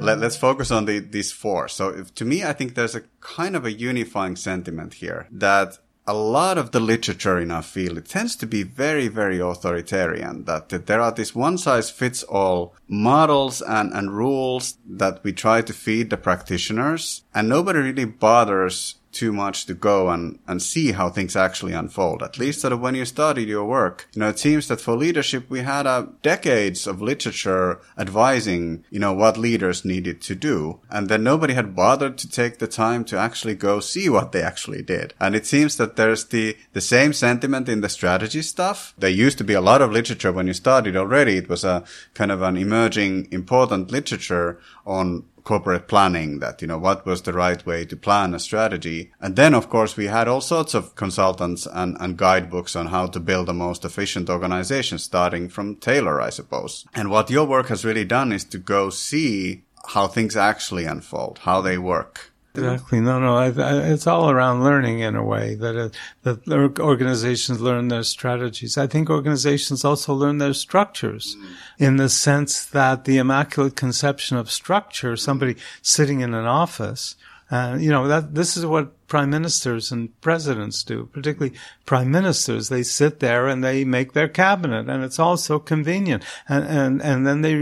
Let, 0.00 0.20
us 0.22 0.36
focus 0.36 0.72
on 0.72 0.86
the, 0.86 0.98
these 0.98 1.30
four. 1.30 1.68
So 1.68 1.90
if, 1.90 2.12
to 2.14 2.24
me, 2.24 2.42
I 2.42 2.52
think 2.52 2.74
there's 2.74 2.96
a 2.96 3.02
kind 3.20 3.54
of 3.54 3.64
a 3.64 3.70
unifying 3.70 4.34
sentiment 4.34 4.94
here 4.94 5.28
that 5.30 5.78
a 6.10 6.14
lot 6.14 6.58
of 6.58 6.72
the 6.72 6.80
literature 6.80 7.38
in 7.38 7.52
our 7.52 7.62
field, 7.62 7.96
it 7.96 8.08
tends 8.08 8.34
to 8.34 8.44
be 8.44 8.64
very, 8.64 9.06
very 9.06 9.38
authoritarian, 9.38 10.42
that, 10.44 10.68
that 10.70 10.86
there 10.86 11.00
are 11.00 11.12
these 11.12 11.36
one 11.36 11.56
size 11.56 11.88
fits 11.88 12.24
all 12.24 12.74
models 12.88 13.62
and, 13.62 13.92
and 13.92 14.10
rules 14.10 14.76
that 14.84 15.22
we 15.22 15.32
try 15.32 15.62
to 15.62 15.72
feed 15.72 16.10
the 16.10 16.16
practitioners 16.16 17.22
and 17.32 17.48
nobody 17.48 17.78
really 17.78 18.06
bothers 18.06 18.96
too 19.20 19.32
much 19.34 19.66
to 19.66 19.74
go 19.74 20.08
and, 20.08 20.38
and 20.48 20.62
see 20.62 20.92
how 20.92 21.10
things 21.10 21.36
actually 21.36 21.74
unfold. 21.74 22.22
At 22.22 22.38
least 22.38 22.62
sort 22.62 22.72
of 22.72 22.80
when 22.80 22.94
you 22.94 23.04
studied 23.04 23.48
your 23.50 23.66
work, 23.66 24.08
you 24.14 24.20
know, 24.20 24.30
it 24.30 24.38
seems 24.38 24.66
that 24.68 24.80
for 24.80 24.96
leadership, 24.96 25.44
we 25.50 25.60
had 25.60 25.86
uh, 25.86 26.06
decades 26.22 26.86
of 26.86 27.02
literature 27.02 27.80
advising, 27.98 28.82
you 28.88 28.98
know, 28.98 29.12
what 29.12 29.36
leaders 29.36 29.84
needed 29.84 30.22
to 30.22 30.34
do. 30.34 30.80
And 30.88 31.10
then 31.10 31.22
nobody 31.22 31.52
had 31.52 31.76
bothered 31.76 32.16
to 32.18 32.30
take 32.30 32.58
the 32.58 32.66
time 32.66 33.04
to 33.04 33.18
actually 33.18 33.56
go 33.56 33.78
see 33.80 34.08
what 34.08 34.32
they 34.32 34.42
actually 34.42 34.82
did. 34.82 35.12
And 35.20 35.34
it 35.34 35.44
seems 35.44 35.76
that 35.76 35.96
there's 35.96 36.24
the, 36.24 36.56
the 36.72 36.80
same 36.80 37.12
sentiment 37.12 37.68
in 37.68 37.82
the 37.82 37.90
strategy 37.90 38.40
stuff. 38.40 38.94
There 38.96 39.10
used 39.10 39.36
to 39.36 39.44
be 39.44 39.52
a 39.52 39.60
lot 39.60 39.82
of 39.82 39.92
literature 39.92 40.32
when 40.32 40.46
you 40.46 40.54
started 40.54 40.96
already. 40.96 41.36
It 41.36 41.50
was 41.50 41.62
a 41.62 41.84
kind 42.14 42.32
of 42.32 42.40
an 42.40 42.56
emerging 42.56 43.28
important 43.30 43.90
literature 43.90 44.58
on 44.86 45.24
corporate 45.50 45.88
planning 45.88 46.38
that, 46.38 46.62
you 46.62 46.68
know, 46.68 46.78
what 46.78 47.04
was 47.04 47.22
the 47.22 47.32
right 47.32 47.66
way 47.66 47.84
to 47.84 47.96
plan 47.96 48.32
a 48.34 48.38
strategy. 48.38 49.10
And 49.20 49.34
then, 49.34 49.52
of 49.52 49.68
course, 49.68 49.96
we 49.96 50.06
had 50.06 50.28
all 50.28 50.40
sorts 50.40 50.74
of 50.74 50.94
consultants 50.94 51.66
and, 51.66 51.96
and 51.98 52.16
guidebooks 52.16 52.76
on 52.76 52.86
how 52.86 53.08
to 53.08 53.18
build 53.18 53.48
the 53.48 53.52
most 53.52 53.84
efficient 53.84 54.30
organization, 54.30 54.98
starting 54.98 55.48
from 55.48 55.74
Taylor, 55.74 56.20
I 56.20 56.30
suppose. 56.30 56.86
And 56.94 57.10
what 57.10 57.30
your 57.30 57.46
work 57.46 57.66
has 57.66 57.84
really 57.84 58.04
done 58.04 58.30
is 58.30 58.44
to 58.44 58.58
go 58.58 58.90
see 58.90 59.64
how 59.88 60.06
things 60.06 60.36
actually 60.36 60.84
unfold, 60.84 61.40
how 61.40 61.60
they 61.60 61.78
work. 61.78 62.29
Exactly. 62.54 63.00
No, 63.00 63.20
no. 63.20 63.36
I, 63.36 63.46
I, 63.46 63.76
it's 63.92 64.06
all 64.06 64.30
around 64.30 64.64
learning 64.64 65.00
in 65.00 65.14
a 65.14 65.24
way 65.24 65.54
that 65.54 65.76
it, 65.76 65.96
that 66.22 66.80
organizations 66.80 67.60
learn 67.60 67.88
their 67.88 68.02
strategies. 68.02 68.76
I 68.76 68.86
think 68.86 69.08
organizations 69.08 69.84
also 69.84 70.14
learn 70.14 70.38
their 70.38 70.54
structures, 70.54 71.36
mm. 71.36 71.54
in 71.78 71.96
the 71.96 72.08
sense 72.08 72.64
that 72.64 73.04
the 73.04 73.18
immaculate 73.18 73.76
conception 73.76 74.36
of 74.36 74.50
structure, 74.50 75.16
somebody 75.16 75.56
sitting 75.80 76.20
in 76.20 76.34
an 76.34 76.46
office, 76.46 77.14
uh, 77.50 77.76
you 77.78 77.90
know 77.90 78.08
that 78.08 78.34
this 78.34 78.56
is 78.56 78.66
what 78.66 78.92
prime 79.10 79.28
ministers 79.28 79.90
and 79.90 80.18
presidents 80.20 80.84
do, 80.84 81.06
particularly 81.12 81.52
prime 81.84 82.12
ministers. 82.12 82.68
They 82.68 82.84
sit 82.84 83.18
there 83.18 83.48
and 83.48 83.62
they 83.62 83.84
make 83.84 84.12
their 84.12 84.28
cabinet 84.28 84.88
and 84.88 85.02
it's 85.02 85.18
all 85.18 85.36
so 85.36 85.58
convenient. 85.58 86.22
And, 86.48 86.64
and, 86.64 87.02
and 87.02 87.26
then 87.26 87.42
they 87.42 87.56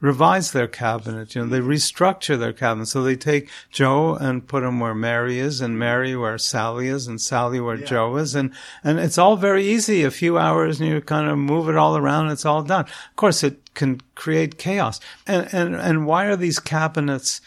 revise 0.00 0.50
their 0.50 0.66
cabinet, 0.66 1.34
you 1.34 1.42
know, 1.42 1.48
they 1.48 1.60
restructure 1.60 2.36
their 2.36 2.52
cabinet. 2.52 2.86
So 2.86 3.04
they 3.04 3.14
take 3.14 3.48
Joe 3.70 4.16
and 4.16 4.46
put 4.46 4.64
him 4.64 4.80
where 4.80 4.94
Mary 4.94 5.38
is 5.38 5.60
and 5.60 5.78
Mary 5.78 6.16
where 6.16 6.38
Sally 6.38 6.88
is 6.88 7.06
and 7.06 7.20
Sally 7.20 7.60
where 7.60 7.78
yeah. 7.78 7.86
Joe 7.86 8.16
is. 8.16 8.34
And, 8.34 8.52
and 8.82 8.98
it's 8.98 9.16
all 9.16 9.36
very 9.36 9.64
easy. 9.64 10.02
A 10.02 10.10
few 10.10 10.38
hours 10.38 10.80
and 10.80 10.90
you 10.90 11.00
kind 11.00 11.28
of 11.28 11.38
move 11.38 11.68
it 11.68 11.76
all 11.76 11.96
around. 11.96 12.30
It's 12.30 12.44
all 12.44 12.64
done. 12.64 12.86
Of 12.86 13.16
course, 13.16 13.44
it 13.44 13.72
can 13.74 14.00
create 14.16 14.58
chaos. 14.58 14.98
And, 15.24 15.48
and, 15.54 15.76
and 15.76 16.04
why 16.04 16.26
are 16.26 16.36
these 16.36 16.58
cabinets 16.58 17.40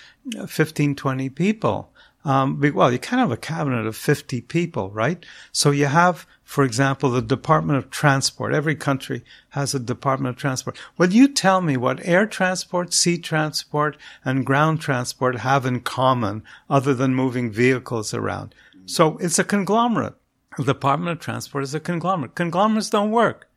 15, 0.48 0.96
20 0.96 1.30
people? 1.30 1.93
Um, 2.26 2.62
well, 2.74 2.92
you 2.92 3.00
can't 3.00 3.20
have 3.20 3.32
a 3.32 3.38
cabinet 3.38 3.86
of 3.86 3.96
50 3.96 4.42
people, 4.42 4.90
right? 4.92 5.26
So 5.52 5.72
you 5.72 5.88
have, 5.88 6.26
for 6.44 6.64
example, 6.64 7.10
the 7.10 7.22
Department 7.22 7.78
of 7.78 7.90
Transport. 7.90 8.54
Every 8.54 8.76
country 8.76 9.24
has 9.50 9.76
a 9.76 9.80
Department 9.80 10.36
of 10.36 10.40
Transport. 10.40 10.78
Well, 10.98 11.10
you 11.10 11.28
tell 11.28 11.62
me 11.62 11.76
what 11.76 12.06
air 12.06 12.26
transport, 12.26 12.94
sea 12.94 13.18
transport, 13.18 13.98
and 14.24 14.46
ground 14.46 14.80
transport 14.80 15.40
have 15.40 15.66
in 15.66 15.82
common 15.82 16.44
other 16.70 16.94
than 16.94 17.14
moving 17.14 17.52
vehicles 17.52 18.14
around? 18.14 18.56
So 18.86 19.18
it's 19.18 19.40
a 19.40 19.44
conglomerate. 19.44 20.16
The 20.58 20.64
Department 20.66 21.12
of 21.12 21.20
Transport 21.20 21.64
is 21.64 21.74
a 21.74 21.80
conglomerate. 21.80 22.36
Conglomerates 22.36 22.90
don't 22.90 23.12
work. 23.12 23.50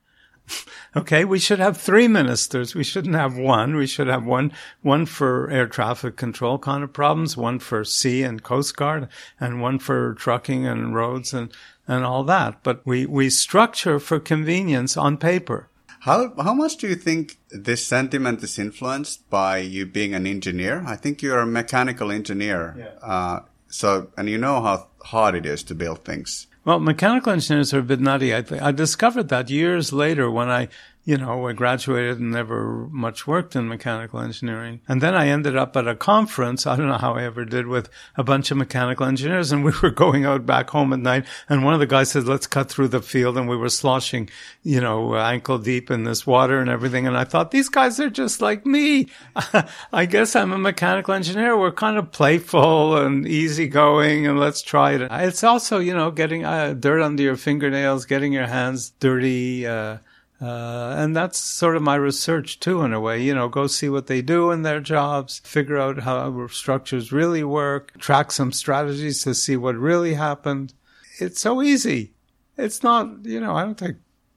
okay, 0.96 1.24
we 1.24 1.38
should 1.38 1.58
have 1.58 1.76
three 1.76 2.08
ministers. 2.08 2.74
We 2.74 2.84
shouldn't 2.84 3.14
have 3.14 3.36
one. 3.36 3.76
We 3.76 3.86
should 3.86 4.06
have 4.06 4.24
one, 4.24 4.52
one 4.82 5.06
for 5.06 5.50
air 5.50 5.66
traffic 5.66 6.16
control 6.16 6.58
kind 6.58 6.82
of 6.84 6.92
problems, 6.92 7.36
one 7.36 7.58
for 7.58 7.84
sea 7.84 8.22
and 8.22 8.42
coast 8.42 8.76
guard, 8.76 9.08
and 9.40 9.60
one 9.60 9.78
for 9.78 10.14
trucking 10.14 10.66
and 10.66 10.94
roads 10.94 11.32
and, 11.32 11.52
and 11.86 12.04
all 12.04 12.24
that. 12.24 12.62
But 12.62 12.82
we, 12.84 13.06
we 13.06 13.30
structure 13.30 13.98
for 13.98 14.20
convenience 14.20 14.96
on 14.96 15.16
paper. 15.16 15.68
How, 16.00 16.32
how 16.40 16.54
much 16.54 16.76
do 16.76 16.86
you 16.86 16.94
think 16.94 17.38
this 17.50 17.84
sentiment 17.84 18.42
is 18.42 18.58
influenced 18.58 19.28
by 19.28 19.58
you 19.58 19.86
being 19.86 20.14
an 20.14 20.26
engineer? 20.26 20.84
I 20.86 20.94
think 20.94 21.20
you're 21.20 21.40
a 21.40 21.46
mechanical 21.46 22.12
engineer. 22.12 22.76
Yeah. 22.78 23.08
Uh, 23.08 23.40
so, 23.68 24.10
and 24.16 24.28
you 24.28 24.38
know 24.38 24.62
how 24.62 24.88
hard 25.02 25.34
it 25.34 25.44
is 25.44 25.64
to 25.64 25.74
build 25.74 26.04
things. 26.04 26.46
Well, 26.66 26.80
mechanical 26.80 27.32
engineers 27.32 27.72
are 27.72 27.78
a 27.78 27.82
bit 27.84 28.00
nutty. 28.00 28.34
I, 28.34 28.44
I 28.60 28.72
discovered 28.72 29.28
that 29.28 29.48
years 29.50 29.92
later 29.92 30.28
when 30.28 30.50
I 30.50 30.66
you 31.06 31.16
know, 31.16 31.46
I 31.46 31.52
graduated 31.52 32.18
and 32.18 32.32
never 32.32 32.88
much 32.90 33.28
worked 33.28 33.54
in 33.54 33.68
mechanical 33.68 34.18
engineering. 34.18 34.80
And 34.88 35.00
then 35.00 35.14
I 35.14 35.28
ended 35.28 35.56
up 35.56 35.76
at 35.76 35.86
a 35.86 35.94
conference. 35.94 36.66
I 36.66 36.74
don't 36.74 36.88
know 36.88 36.98
how 36.98 37.14
I 37.14 37.22
ever 37.22 37.44
did 37.44 37.68
with 37.68 37.88
a 38.16 38.24
bunch 38.24 38.50
of 38.50 38.56
mechanical 38.56 39.06
engineers. 39.06 39.52
And 39.52 39.64
we 39.64 39.72
were 39.80 39.90
going 39.92 40.24
out 40.24 40.44
back 40.44 40.70
home 40.70 40.92
at 40.92 40.98
night. 40.98 41.24
And 41.48 41.64
one 41.64 41.74
of 41.74 41.80
the 41.80 41.86
guys 41.86 42.10
said, 42.10 42.24
let's 42.24 42.48
cut 42.48 42.68
through 42.68 42.88
the 42.88 43.00
field. 43.00 43.38
And 43.38 43.48
we 43.48 43.56
were 43.56 43.68
sloshing, 43.68 44.28
you 44.64 44.80
know, 44.80 45.14
ankle 45.14 45.58
deep 45.58 45.92
in 45.92 46.02
this 46.02 46.26
water 46.26 46.58
and 46.58 46.68
everything. 46.68 47.06
And 47.06 47.16
I 47.16 47.22
thought, 47.22 47.52
these 47.52 47.68
guys 47.68 48.00
are 48.00 48.10
just 48.10 48.42
like 48.42 48.66
me. 48.66 49.06
I 49.92 50.06
guess 50.06 50.34
I'm 50.34 50.50
a 50.50 50.58
mechanical 50.58 51.14
engineer. 51.14 51.56
We're 51.56 51.70
kind 51.70 51.98
of 51.98 52.10
playful 52.10 52.96
and 52.96 53.28
easygoing 53.28 54.26
and 54.26 54.40
let's 54.40 54.60
try 54.60 54.94
it. 54.94 55.02
It's 55.08 55.44
also, 55.44 55.78
you 55.78 55.94
know, 55.94 56.10
getting 56.10 56.44
uh, 56.44 56.72
dirt 56.72 57.00
under 57.00 57.22
your 57.22 57.36
fingernails, 57.36 58.06
getting 58.06 58.32
your 58.32 58.48
hands 58.48 58.90
dirty, 58.98 59.68
uh, 59.68 59.98
uh, 60.40 60.94
and 60.98 61.16
that's 61.16 61.38
sort 61.38 61.76
of 61.76 61.82
my 61.82 61.94
research 61.94 62.60
too, 62.60 62.82
in 62.82 62.92
a 62.92 63.00
way. 63.00 63.22
You 63.22 63.34
know, 63.34 63.48
go 63.48 63.66
see 63.66 63.88
what 63.88 64.06
they 64.06 64.22
do 64.22 64.50
in 64.50 64.62
their 64.62 64.80
jobs, 64.80 65.40
figure 65.44 65.78
out 65.78 66.00
how 66.00 66.46
structures 66.48 67.12
really 67.12 67.42
work, 67.42 67.98
track 67.98 68.30
some 68.32 68.52
strategies 68.52 69.22
to 69.22 69.34
see 69.34 69.56
what 69.56 69.76
really 69.76 70.14
happened. 70.14 70.74
It's 71.18 71.40
so 71.40 71.62
easy. 71.62 72.12
It's 72.58 72.82
not, 72.82 73.24
you 73.24 73.40
know, 73.40 73.56
I 73.56 73.64
don't 73.64 73.78
take 73.78 73.96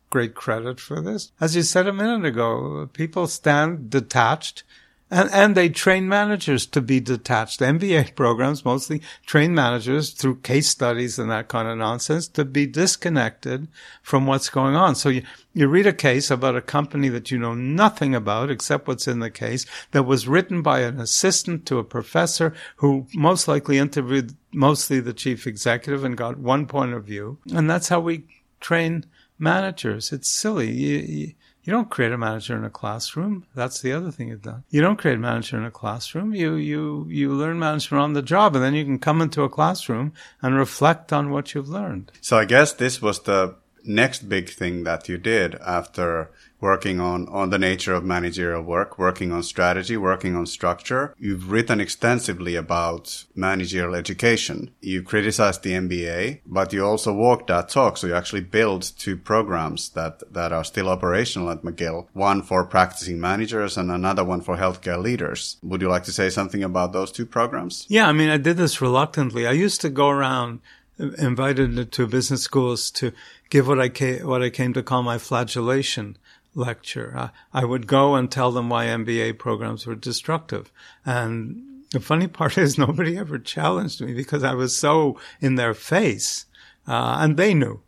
great 0.09 0.35
credit 0.35 0.79
for 0.79 1.01
this. 1.01 1.31
As 1.39 1.55
you 1.55 1.63
said 1.63 1.87
a 1.87 1.93
minute 1.93 2.25
ago, 2.25 2.89
people 2.93 3.27
stand 3.27 3.89
detached 3.89 4.63
and, 5.11 5.29
and 5.31 5.55
they 5.55 5.69
train 5.69 6.07
managers 6.07 6.65
to 6.67 6.81
be 6.81 6.99
detached. 6.99 7.61
MBA 7.61 8.15
programs 8.15 8.65
mostly 8.65 9.01
train 9.25 9.55
managers 9.55 10.11
through 10.11 10.37
case 10.37 10.67
studies 10.67 11.17
and 11.17 11.31
that 11.31 11.47
kind 11.47 11.67
of 11.67 11.77
nonsense 11.77 12.27
to 12.29 12.45
be 12.45 12.65
disconnected 12.65 13.67
from 14.01 14.27
what's 14.27 14.49
going 14.49 14.75
on. 14.75 14.95
So 14.95 15.09
you, 15.09 15.23
you 15.59 15.67
read 15.67 15.85
a 15.85 15.91
case 15.91 16.31
about 16.31 16.55
a 16.55 16.61
company 16.61 17.09
that 17.09 17.31
you 17.31 17.37
know 17.37 17.53
nothing 17.53 18.15
about 18.15 18.49
except 18.49 18.87
what's 18.87 19.09
in 19.09 19.19
the 19.19 19.29
case 19.29 19.65
that 19.91 20.03
was 20.03 20.25
written 20.25 20.61
by 20.61 20.79
an 20.79 21.01
assistant 21.01 21.65
to 21.65 21.79
a 21.79 21.83
professor 21.83 22.53
who 22.77 23.05
most 23.13 23.45
likely 23.45 23.77
interviewed 23.77 24.37
mostly 24.53 25.01
the 25.01 25.11
chief 25.11 25.45
executive 25.45 26.05
and 26.05 26.15
got 26.15 26.37
one 26.37 26.65
point 26.65 26.93
of 26.93 27.03
view. 27.03 27.39
And 27.53 27.69
that's 27.69 27.89
how 27.89 27.99
we 27.99 28.23
train 28.61 29.05
managers. 29.37 30.13
It's 30.13 30.31
silly. 30.31 30.71
You, 30.71 30.97
you, 30.99 31.33
You 31.63 31.73
don't 31.73 31.89
create 31.89 32.13
a 32.13 32.17
manager 32.17 32.55
in 32.55 32.63
a 32.63 32.69
classroom. 32.69 33.45
That's 33.53 33.81
the 33.81 33.91
other 33.91 34.11
thing 34.11 34.29
you've 34.29 34.41
done. 34.41 34.63
You 34.69 34.81
don't 34.81 34.95
create 34.95 35.17
a 35.17 35.19
manager 35.19 35.57
in 35.57 35.65
a 35.65 35.71
classroom. 35.71 36.33
You, 36.33 36.55
you, 36.55 37.05
you 37.09 37.33
learn 37.33 37.59
management 37.59 38.01
on 38.01 38.13
the 38.13 38.21
job 38.21 38.55
and 38.55 38.63
then 38.63 38.73
you 38.73 38.85
can 38.85 38.97
come 38.97 39.21
into 39.21 39.43
a 39.43 39.49
classroom 39.49 40.13
and 40.41 40.55
reflect 40.55 41.11
on 41.11 41.31
what 41.31 41.53
you've 41.53 41.67
learned. 41.67 42.13
So 42.21 42.37
I 42.37 42.45
guess 42.45 42.71
this 42.71 43.01
was 43.01 43.19
the 43.23 43.55
next 43.83 44.29
big 44.29 44.49
thing 44.49 44.83
that 44.83 45.09
you 45.09 45.17
did 45.17 45.55
after 45.55 46.29
working 46.61 46.99
on, 46.99 47.27
on 47.29 47.49
the 47.49 47.59
nature 47.59 47.93
of 47.93 48.03
managerial 48.03 48.61
work, 48.61 48.99
working 48.99 49.31
on 49.31 49.43
strategy, 49.43 49.95
working 49.95 50.35
on 50.35 50.45
structure. 50.45 51.15
You've 51.17 51.51
written 51.51 51.79
extensively 51.79 52.55
about 52.55 53.25
managerial 53.35 53.95
education. 53.95 54.71
You 54.81 55.03
criticized 55.03 55.63
the 55.63 55.71
MBA, 55.71 56.41
but 56.45 56.73
you 56.73 56.85
also 56.85 57.13
walked 57.13 57.47
that 57.47 57.69
talk. 57.69 57.97
So 57.97 58.07
you 58.07 58.15
actually 58.15 58.41
built 58.41 58.91
two 58.97 59.17
programs 59.17 59.89
that, 59.89 60.21
that 60.33 60.51
are 60.51 60.63
still 60.63 60.89
operational 60.89 61.49
at 61.49 61.63
McGill. 61.63 62.07
One 62.13 62.41
for 62.41 62.65
practicing 62.65 63.19
managers 63.19 63.77
and 63.77 63.91
another 63.91 64.23
one 64.23 64.41
for 64.41 64.57
healthcare 64.57 65.01
leaders. 65.01 65.57
Would 65.63 65.81
you 65.81 65.89
like 65.89 66.03
to 66.03 66.11
say 66.11 66.29
something 66.29 66.63
about 66.63 66.93
those 66.93 67.11
two 67.11 67.25
programs? 67.25 67.85
Yeah. 67.87 68.07
I 68.07 68.11
mean, 68.11 68.29
I 68.29 68.37
did 68.37 68.57
this 68.57 68.81
reluctantly. 68.81 69.47
I 69.47 69.51
used 69.51 69.81
to 69.81 69.89
go 69.89 70.09
around 70.09 70.59
invited 70.99 71.91
to 71.93 72.07
business 72.07 72.41
schools 72.41 72.91
to 72.91 73.13
give 73.49 73.67
what 73.67 73.79
I 73.79 73.89
came, 73.89 74.25
what 74.27 74.41
I 74.41 74.49
came 74.49 74.73
to 74.73 74.83
call 74.83 75.03
my 75.03 75.17
flagellation 75.17 76.17
lecture. 76.55 77.13
I, 77.15 77.29
I 77.61 77.65
would 77.65 77.87
go 77.87 78.15
and 78.15 78.31
tell 78.31 78.51
them 78.51 78.69
why 78.69 78.85
MBA 78.85 79.39
programs 79.39 79.85
were 79.85 79.95
destructive. 79.95 80.71
And 81.05 81.83
the 81.91 81.99
funny 81.99 82.27
part 82.39 82.57
is 82.57 82.77
nobody 82.77 83.17
ever 83.17 83.39
challenged 83.39 84.01
me 84.01 84.13
because 84.13 84.43
I 84.43 84.53
was 84.53 84.75
so 84.75 85.19
in 85.41 85.55
their 85.55 85.73
face. 85.73 86.45
Uh, 86.87 87.17
and 87.19 87.37
they 87.37 87.53
knew, 87.53 87.81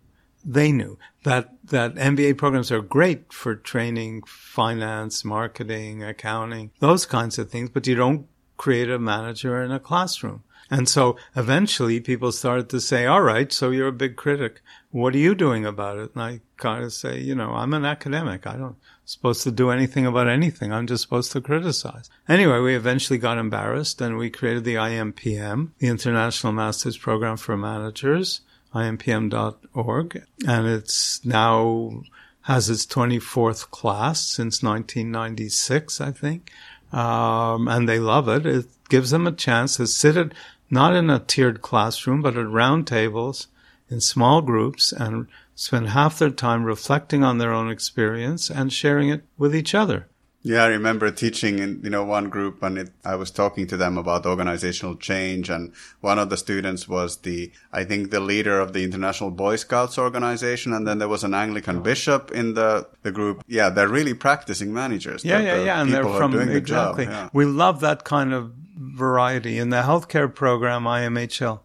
they 0.43 0.71
knew 0.71 0.97
that, 1.23 1.53
that 1.65 1.95
MBA 1.95 2.37
programs 2.37 2.71
are 2.71 2.81
great 2.81 3.31
for 3.31 3.55
training 3.55 4.23
finance, 4.25 5.23
marketing, 5.25 6.03
accounting, 6.03 6.71
those 6.79 7.05
kinds 7.05 7.39
of 7.39 7.49
things, 7.49 7.69
but 7.69 7.87
you 7.87 7.95
don't 7.95 8.27
create 8.61 8.91
a 8.91 8.99
manager 8.99 9.63
in 9.63 9.71
a 9.71 9.79
classroom. 9.79 10.43
And 10.69 10.87
so 10.87 11.17
eventually 11.35 11.99
people 11.99 12.31
started 12.31 12.69
to 12.69 12.79
say, 12.79 13.07
all 13.07 13.23
right, 13.23 13.51
so 13.51 13.71
you're 13.71 13.87
a 13.87 14.03
big 14.03 14.15
critic. 14.15 14.61
What 14.91 15.15
are 15.15 15.23
you 15.27 15.33
doing 15.33 15.65
about 15.65 15.97
it? 15.97 16.11
And 16.13 16.21
I 16.21 16.41
kind 16.57 16.83
of 16.83 16.93
say, 16.93 17.19
you 17.19 17.33
know, 17.33 17.53
I'm 17.53 17.73
an 17.73 17.85
academic. 17.85 18.45
I 18.45 18.57
don't 18.57 18.75
supposed 19.03 19.41
to 19.43 19.51
do 19.51 19.71
anything 19.71 20.05
about 20.05 20.27
anything. 20.27 20.71
I'm 20.71 20.85
just 20.85 21.01
supposed 21.01 21.31
to 21.31 21.41
criticize. 21.41 22.07
Anyway, 22.29 22.59
we 22.59 22.75
eventually 22.75 23.17
got 23.17 23.39
embarrassed 23.39 23.99
and 23.99 24.15
we 24.15 24.29
created 24.29 24.63
the 24.63 24.75
IMPM, 24.75 25.71
the 25.79 25.87
International 25.87 26.53
Masters 26.53 26.97
Program 26.97 27.37
for 27.37 27.57
Managers, 27.57 28.41
impm.org. 28.75 30.23
And 30.47 30.67
it's 30.67 31.25
now 31.25 32.03
has 32.43 32.69
its 32.69 32.85
24th 32.85 33.69
class 33.69 34.21
since 34.21 34.63
1996, 34.63 35.99
I 35.99 36.11
think. 36.11 36.51
Um, 36.91 37.67
and 37.67 37.87
they 37.87 37.99
love 37.99 38.27
it. 38.27 38.45
It 38.45 38.65
gives 38.89 39.11
them 39.11 39.27
a 39.27 39.31
chance 39.31 39.77
to 39.77 39.87
sit 39.87 40.17
at 40.17 40.33
not 40.69 40.95
in 40.95 41.09
a 41.09 41.19
tiered 41.19 41.61
classroom, 41.61 42.21
but 42.21 42.37
at 42.37 42.49
round 42.49 42.87
tables 42.87 43.47
in 43.89 43.99
small 43.99 44.41
groups 44.41 44.91
and 44.91 45.27
spend 45.55 45.89
half 45.89 46.17
their 46.17 46.29
time 46.29 46.63
reflecting 46.63 47.23
on 47.23 47.37
their 47.37 47.53
own 47.53 47.69
experience 47.69 48.49
and 48.49 48.71
sharing 48.71 49.09
it 49.09 49.23
with 49.37 49.55
each 49.55 49.75
other. 49.75 50.07
Yeah, 50.43 50.63
I 50.63 50.67
remember 50.67 51.11
teaching 51.11 51.59
in, 51.59 51.81
you 51.83 51.91
know, 51.91 52.03
one 52.03 52.29
group 52.29 52.63
and 52.63 52.77
it, 52.77 52.89
I 53.05 53.13
was 53.15 53.29
talking 53.29 53.67
to 53.67 53.77
them 53.77 53.95
about 53.97 54.25
organizational 54.25 54.95
change 54.95 55.51
and 55.51 55.71
one 55.99 56.17
of 56.17 56.31
the 56.31 56.37
students 56.37 56.87
was 56.87 57.17
the, 57.17 57.51
I 57.71 57.83
think 57.83 58.09
the 58.09 58.19
leader 58.19 58.59
of 58.59 58.73
the 58.73 58.83
International 58.83 59.29
Boy 59.29 59.57
Scouts 59.57 59.99
organization 59.99 60.73
and 60.73 60.87
then 60.87 60.97
there 60.97 61.07
was 61.07 61.23
an 61.23 61.35
Anglican 61.35 61.77
oh. 61.77 61.81
bishop 61.81 62.31
in 62.31 62.55
the, 62.55 62.87
the 63.03 63.11
group. 63.11 63.43
Yeah, 63.47 63.69
they're 63.69 63.87
really 63.87 64.15
practicing 64.15 64.73
managers. 64.73 65.23
Yeah, 65.23 65.41
yeah, 65.41 65.63
yeah. 65.63 65.79
And 65.81 65.93
they're 65.93 66.03
from, 66.03 66.33
exactly. 66.39 67.05
The 67.05 67.11
yeah. 67.11 67.29
We 67.33 67.45
love 67.45 67.79
that 67.81 68.03
kind 68.03 68.33
of 68.33 68.51
variety. 68.75 69.59
In 69.59 69.69
the 69.69 69.83
healthcare 69.83 70.33
program, 70.33 70.85
imhl.org, 70.85 71.61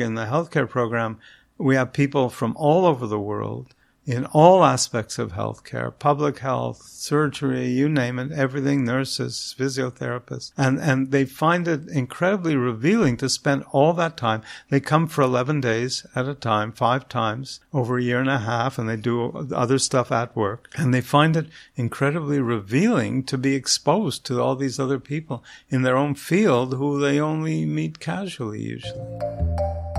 in 0.00 0.14
the 0.14 0.24
healthcare 0.26 0.68
program, 0.68 1.18
we 1.58 1.74
have 1.74 1.92
people 1.92 2.30
from 2.30 2.56
all 2.56 2.86
over 2.86 3.08
the 3.08 3.18
world 3.18 3.74
in 4.10 4.26
all 4.26 4.64
aspects 4.64 5.20
of 5.20 5.34
healthcare, 5.34 5.96
public 5.96 6.40
health, 6.40 6.82
surgery, 6.82 7.68
you 7.68 7.88
name 7.88 8.18
it, 8.18 8.32
everything, 8.32 8.84
nurses, 8.84 9.54
physiotherapists. 9.56 10.50
And, 10.56 10.80
and 10.80 11.12
they 11.12 11.24
find 11.24 11.68
it 11.68 11.88
incredibly 11.88 12.56
revealing 12.56 13.16
to 13.18 13.28
spend 13.28 13.62
all 13.70 13.92
that 13.92 14.16
time. 14.16 14.42
They 14.68 14.80
come 14.80 15.06
for 15.06 15.22
11 15.22 15.60
days 15.60 16.04
at 16.16 16.26
a 16.26 16.34
time, 16.34 16.72
five 16.72 17.08
times 17.08 17.60
over 17.72 17.98
a 17.98 18.02
year 18.02 18.18
and 18.18 18.28
a 18.28 18.38
half, 18.38 18.78
and 18.78 18.88
they 18.88 18.96
do 18.96 19.48
other 19.54 19.78
stuff 19.78 20.10
at 20.10 20.34
work. 20.34 20.68
And 20.76 20.92
they 20.92 21.02
find 21.02 21.36
it 21.36 21.46
incredibly 21.76 22.40
revealing 22.40 23.22
to 23.24 23.38
be 23.38 23.54
exposed 23.54 24.26
to 24.26 24.42
all 24.42 24.56
these 24.56 24.80
other 24.80 24.98
people 24.98 25.44
in 25.68 25.82
their 25.82 25.96
own 25.96 26.16
field 26.16 26.74
who 26.74 26.98
they 26.98 27.20
only 27.20 27.64
meet 27.64 28.00
casually 28.00 28.60
usually. 28.60 29.89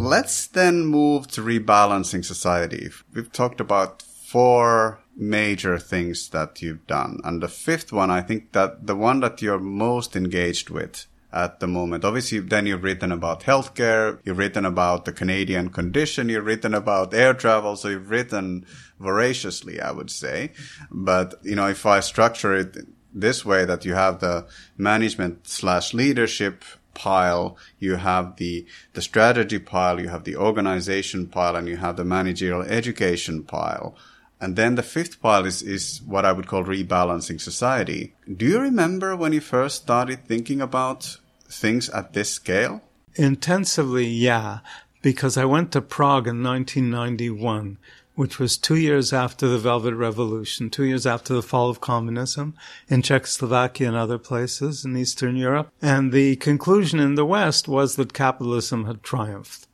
Let's 0.00 0.46
then 0.46 0.86
move 0.86 1.28
to 1.28 1.42
rebalancing 1.42 2.24
society. 2.24 2.88
We've 3.12 3.30
talked 3.30 3.60
about 3.60 4.00
four 4.00 4.98
major 5.14 5.78
things 5.78 6.30
that 6.30 6.62
you've 6.62 6.86
done. 6.86 7.20
And 7.22 7.42
the 7.42 7.48
fifth 7.48 7.92
one, 7.92 8.10
I 8.10 8.22
think 8.22 8.52
that 8.52 8.86
the 8.86 8.96
one 8.96 9.20
that 9.20 9.42
you're 9.42 9.58
most 9.58 10.16
engaged 10.16 10.70
with 10.70 11.06
at 11.34 11.60
the 11.60 11.66
moment. 11.66 12.06
Obviously, 12.06 12.38
then 12.38 12.64
you've 12.64 12.82
written 12.82 13.12
about 13.12 13.42
healthcare, 13.42 14.18
you've 14.24 14.38
written 14.38 14.64
about 14.64 15.04
the 15.04 15.12
Canadian 15.12 15.68
condition, 15.68 16.30
you've 16.30 16.46
written 16.46 16.72
about 16.72 17.12
air 17.12 17.34
travel, 17.34 17.76
so 17.76 17.88
you've 17.88 18.10
written 18.10 18.64
voraciously, 18.98 19.82
I 19.82 19.92
would 19.92 20.10
say. 20.10 20.52
But, 20.90 21.34
you 21.42 21.56
know, 21.56 21.68
if 21.68 21.84
I 21.84 22.00
structure 22.00 22.56
it 22.56 22.74
this 23.12 23.44
way, 23.44 23.66
that 23.66 23.84
you 23.84 23.92
have 23.92 24.20
the 24.20 24.46
management 24.78 25.46
slash 25.46 25.92
leadership 25.92 26.64
pile, 26.94 27.56
you 27.78 27.96
have 27.96 28.36
the, 28.36 28.66
the 28.94 29.02
strategy 29.02 29.58
pile, 29.58 30.00
you 30.00 30.08
have 30.08 30.24
the 30.24 30.36
organization 30.36 31.26
pile, 31.26 31.56
and 31.56 31.68
you 31.68 31.76
have 31.76 31.96
the 31.96 32.04
managerial 32.04 32.62
education 32.62 33.42
pile. 33.42 33.96
And 34.40 34.56
then 34.56 34.74
the 34.74 34.82
fifth 34.82 35.20
pile 35.20 35.44
is, 35.44 35.62
is 35.62 36.00
what 36.06 36.24
I 36.24 36.32
would 36.32 36.46
call 36.46 36.64
rebalancing 36.64 37.40
society. 37.40 38.14
Do 38.34 38.46
you 38.46 38.58
remember 38.58 39.14
when 39.14 39.32
you 39.32 39.40
first 39.40 39.82
started 39.82 40.24
thinking 40.24 40.60
about 40.62 41.18
things 41.48 41.90
at 41.90 42.14
this 42.14 42.30
scale? 42.30 42.82
Intensively, 43.16 44.06
yeah, 44.06 44.60
because 45.02 45.36
I 45.36 45.44
went 45.44 45.72
to 45.72 45.82
Prague 45.82 46.26
in 46.26 46.42
1991 46.42 47.76
which 48.20 48.38
was 48.38 48.58
two 48.58 48.76
years 48.76 49.14
after 49.14 49.48
the 49.48 49.58
Velvet 49.58 49.94
Revolution, 49.94 50.68
two 50.68 50.84
years 50.84 51.06
after 51.06 51.32
the 51.32 51.42
fall 51.42 51.70
of 51.70 51.80
communism 51.80 52.54
in 52.86 53.00
Czechoslovakia 53.00 53.88
and 53.88 53.96
other 53.96 54.18
places 54.18 54.84
in 54.84 54.94
Eastern 54.94 55.36
Europe. 55.36 55.72
And 55.80 56.12
the 56.12 56.36
conclusion 56.36 57.00
in 57.00 57.14
the 57.14 57.24
West 57.24 57.66
was 57.66 57.96
that 57.96 58.12
capitalism 58.12 58.84
had 58.84 59.02
triumphed. 59.02 59.66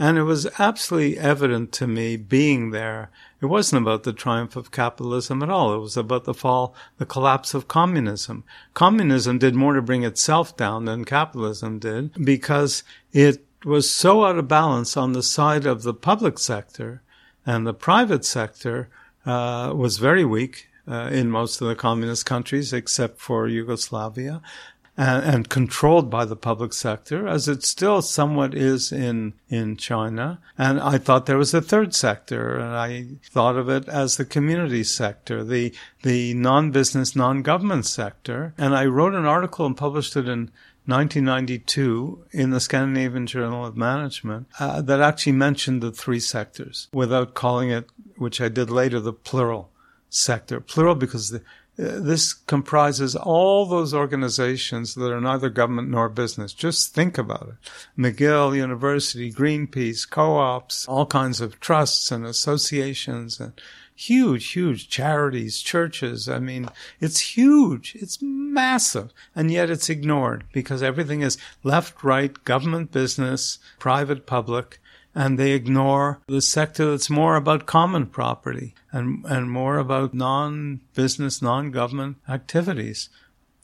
And 0.00 0.18
it 0.18 0.24
was 0.24 0.48
absolutely 0.58 1.16
evident 1.16 1.70
to 1.74 1.86
me 1.86 2.16
being 2.16 2.72
there. 2.72 3.10
It 3.40 3.46
wasn't 3.46 3.82
about 3.82 4.02
the 4.02 4.12
triumph 4.12 4.56
of 4.56 4.72
capitalism 4.72 5.40
at 5.40 5.48
all. 5.48 5.72
It 5.72 5.78
was 5.78 5.96
about 5.96 6.24
the 6.24 6.34
fall, 6.34 6.74
the 6.98 7.06
collapse 7.06 7.54
of 7.54 7.68
communism. 7.68 8.42
Communism 8.74 9.38
did 9.38 9.54
more 9.54 9.74
to 9.74 9.80
bring 9.80 10.02
itself 10.02 10.56
down 10.56 10.86
than 10.86 11.04
capitalism 11.04 11.78
did 11.78 12.24
because 12.24 12.82
it 13.12 13.46
was 13.64 13.88
so 13.88 14.24
out 14.24 14.38
of 14.38 14.48
balance 14.48 14.96
on 14.96 15.12
the 15.12 15.22
side 15.22 15.66
of 15.66 15.84
the 15.84 15.94
public 15.94 16.40
sector 16.40 17.00
and 17.46 17.66
the 17.66 17.74
private 17.74 18.24
sector 18.24 18.88
uh, 19.26 19.72
was 19.74 19.98
very 19.98 20.24
weak 20.24 20.68
uh, 20.88 21.08
in 21.12 21.30
most 21.30 21.60
of 21.60 21.68
the 21.68 21.76
communist 21.76 22.26
countries, 22.26 22.72
except 22.72 23.20
for 23.20 23.46
Yugoslavia, 23.46 24.42
and, 24.96 25.24
and, 25.24 25.48
controlled 25.48 26.10
by 26.10 26.24
the 26.24 26.36
public 26.36 26.74
sector, 26.74 27.26
as 27.26 27.48
it 27.48 27.64
still 27.64 28.02
somewhat 28.02 28.54
is 28.54 28.92
in 28.92 29.32
in 29.48 29.76
China. 29.76 30.38
And 30.58 30.78
I 30.80 30.98
thought 30.98 31.24
there 31.24 31.38
was 31.38 31.54
a 31.54 31.62
third 31.62 31.94
sector, 31.94 32.56
and 32.56 32.76
I 32.76 33.06
thought 33.24 33.56
of 33.56 33.70
it 33.70 33.88
as 33.88 34.16
the 34.16 34.26
community 34.26 34.84
sector, 34.84 35.42
the 35.44 35.72
the 36.02 36.34
non-business, 36.34 37.16
non-government 37.16 37.86
sector. 37.86 38.52
And 38.58 38.76
I 38.76 38.84
wrote 38.84 39.14
an 39.14 39.24
article 39.24 39.64
and 39.64 39.76
published 39.76 40.14
it 40.14 40.28
in 40.28 40.50
1992 40.86 42.24
in 42.32 42.50
the 42.50 42.60
Scandinavian 42.60 43.26
Journal 43.26 43.64
of 43.64 43.76
Management 43.76 44.48
uh, 44.58 44.82
that 44.82 45.00
actually 45.00 45.32
mentioned 45.32 45.80
the 45.80 45.92
three 45.92 46.18
sectors 46.18 46.88
without 46.92 47.34
calling 47.34 47.70
it, 47.70 47.88
which 48.16 48.40
I 48.40 48.48
did 48.48 48.70
later, 48.70 48.98
the 48.98 49.12
plural 49.12 49.70
sector. 50.10 50.60
Plural 50.60 50.96
because 50.96 51.30
the, 51.30 51.38
uh, 51.78 52.00
this 52.00 52.32
comprises 52.34 53.16
all 53.16 53.64
those 53.64 53.94
organizations 53.94 54.94
that 54.94 55.12
are 55.12 55.20
neither 55.20 55.48
government 55.48 55.88
nor 55.88 56.08
business. 56.08 56.52
Just 56.52 56.94
think 56.94 57.16
about 57.16 57.48
it. 57.48 58.00
McGill 58.00 58.56
University, 58.56 59.32
Greenpeace, 59.32 60.08
co-ops, 60.08 60.86
all 60.86 61.06
kinds 61.06 61.40
of 61.40 61.60
trusts 61.60 62.10
and 62.10 62.26
associations 62.26 63.40
and 63.40 63.52
huge, 63.94 64.52
huge 64.52 64.88
charities, 64.88 65.60
churches. 65.60 66.28
I 66.28 66.38
mean, 66.38 66.68
it's 67.00 67.36
huge. 67.36 67.96
It's 67.96 68.18
massive. 68.20 69.12
And 69.34 69.50
yet 69.50 69.70
it's 69.70 69.90
ignored 69.90 70.44
because 70.52 70.82
everything 70.82 71.22
is 71.22 71.38
left, 71.62 72.02
right, 72.02 72.32
government, 72.44 72.92
business, 72.92 73.58
private, 73.78 74.26
public. 74.26 74.78
and 75.14 75.38
they 75.38 75.52
ignore 75.52 76.22
the 76.26 76.40
sector 76.40 76.90
that's 76.90 77.10
more 77.10 77.36
about 77.36 77.66
common 77.66 78.06
property 78.06 78.74
and, 78.90 79.24
and 79.26 79.50
more 79.50 79.76
about 79.76 80.14
non-business, 80.14 81.42
non-government 81.42 82.16
activities. 82.26 83.10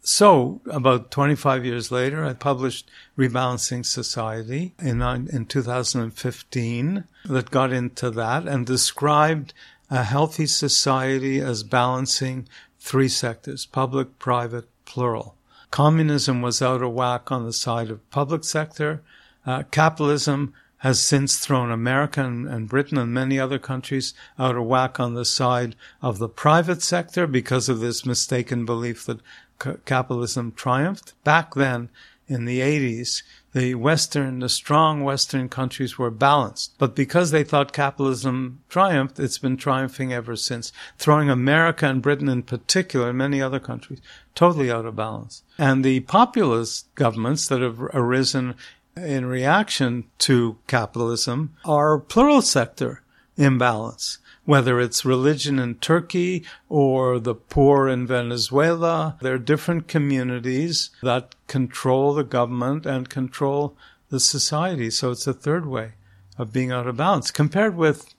So, 0.02 0.62
about 0.70 1.10
25 1.10 1.64
years 1.64 1.90
later, 1.90 2.24
I 2.24 2.32
published 2.32 2.90
Rebalancing 3.18 3.84
Society 3.84 4.74
in, 4.78 5.02
uh, 5.02 5.14
in 5.30 5.44
2015 5.46 7.04
that 7.26 7.50
got 7.50 7.72
into 7.72 8.10
that 8.12 8.46
and 8.46 8.64
described 8.64 9.52
a 9.90 10.04
healthy 10.04 10.46
society 10.46 11.40
as 11.40 11.62
balancing 11.62 12.48
three 12.78 13.08
sectors 13.08 13.66
public, 13.66 14.18
private, 14.18 14.68
plural. 14.84 15.34
Communism 15.70 16.40
was 16.40 16.62
out 16.62 16.82
of 16.82 16.92
whack 16.92 17.30
on 17.30 17.44
the 17.44 17.52
side 17.52 17.90
of 17.90 18.10
public 18.10 18.44
sector. 18.44 19.02
Uh, 19.46 19.62
capitalism 19.70 20.54
has 20.78 21.00
since 21.02 21.38
thrown 21.38 21.70
America 21.70 22.24
and, 22.24 22.46
and, 22.48 22.68
Britain 22.68 22.98
and 22.98 23.12
many 23.12 23.38
other 23.38 23.58
countries 23.58 24.14
out 24.38 24.56
of 24.56 24.64
whack 24.64 25.00
on 25.00 25.14
the 25.14 25.24
side 25.24 25.74
of 26.00 26.18
the 26.18 26.28
private 26.28 26.82
sector 26.82 27.26
because 27.26 27.68
of 27.68 27.80
this 27.80 28.06
mistaken 28.06 28.64
belief 28.64 29.04
that 29.04 29.20
c- 29.62 29.72
capitalism 29.84 30.52
triumphed. 30.52 31.14
Back 31.24 31.54
then, 31.54 31.88
in 32.28 32.44
the 32.44 32.60
80s, 32.60 33.22
the 33.58 33.74
Western, 33.74 34.38
the 34.38 34.48
strong 34.48 35.02
Western 35.02 35.48
countries 35.48 35.98
were 35.98 36.10
balanced. 36.10 36.74
But 36.78 36.94
because 36.94 37.32
they 37.32 37.42
thought 37.42 37.72
capitalism 37.72 38.60
triumphed, 38.68 39.18
it's 39.18 39.38
been 39.38 39.56
triumphing 39.56 40.12
ever 40.12 40.36
since, 40.36 40.72
throwing 40.96 41.28
America 41.28 41.86
and 41.86 42.00
Britain 42.00 42.28
in 42.28 42.44
particular, 42.44 43.08
and 43.08 43.18
many 43.18 43.42
other 43.42 43.58
countries, 43.58 44.00
totally 44.36 44.70
out 44.70 44.86
of 44.86 44.94
balance. 44.94 45.42
And 45.58 45.84
the 45.84 46.00
populist 46.00 46.94
governments 46.94 47.48
that 47.48 47.60
have 47.60 47.80
arisen 47.80 48.54
in 48.96 49.26
reaction 49.26 50.04
to 50.18 50.58
capitalism 50.68 51.54
are 51.64 51.98
plural 51.98 52.42
sector 52.42 53.02
imbalance 53.36 54.18
whether 54.48 54.80
it's 54.80 55.04
religion 55.04 55.58
in 55.58 55.74
Turkey 55.74 56.42
or 56.70 57.18
the 57.18 57.34
poor 57.34 57.86
in 57.86 58.06
Venezuela. 58.06 59.18
There 59.20 59.34
are 59.34 59.38
different 59.52 59.88
communities 59.88 60.88
that 61.02 61.34
control 61.48 62.14
the 62.14 62.24
government 62.24 62.86
and 62.86 63.10
control 63.10 63.76
the 64.08 64.18
society. 64.18 64.88
So 64.88 65.10
it's 65.10 65.26
a 65.26 65.34
third 65.34 65.66
way 65.66 65.92
of 66.38 66.50
being 66.50 66.72
out 66.72 66.86
of 66.86 66.96
balance 66.96 67.30
compared 67.30 67.76
with 67.76 68.14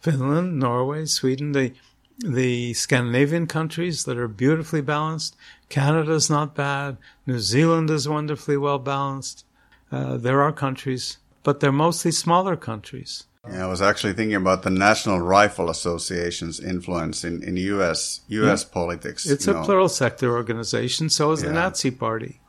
Finland, 0.00 0.58
Norway, 0.58 1.04
Sweden, 1.04 1.52
the 1.52 1.74
the 2.20 2.72
Scandinavian 2.72 3.46
countries 3.46 4.04
that 4.04 4.16
are 4.16 4.28
beautifully 4.28 4.80
balanced. 4.80 5.36
Canada's 5.68 6.30
not 6.30 6.54
bad. 6.54 6.96
New 7.26 7.38
Zealand 7.38 7.90
is 7.90 8.08
wonderfully 8.08 8.56
well 8.56 8.78
balanced. 8.78 9.44
Uh, 9.92 10.16
there 10.16 10.40
are 10.40 10.52
countries, 10.52 11.18
but 11.42 11.60
they're 11.60 11.70
mostly 11.70 12.12
smaller 12.12 12.56
countries. 12.56 13.24
Yeah, 13.50 13.64
I 13.64 13.68
was 13.68 13.80
actually 13.80 14.12
thinking 14.12 14.34
about 14.36 14.62
the 14.62 14.70
National 14.70 15.20
Rifle 15.20 15.70
Association's 15.70 16.60
influence 16.60 17.24
in, 17.24 17.42
in 17.42 17.56
U.S. 17.56 18.20
U.S. 18.28 18.64
Yeah. 18.64 18.72
politics. 18.72 19.26
It's 19.26 19.46
a 19.46 19.52
know. 19.52 19.64
plural 19.64 19.88
sector 19.88 20.34
organization. 20.34 21.08
So 21.10 21.32
is 21.32 21.42
yeah. 21.42 21.48
the 21.48 21.54
Nazi 21.54 21.90
Party. 21.90 22.40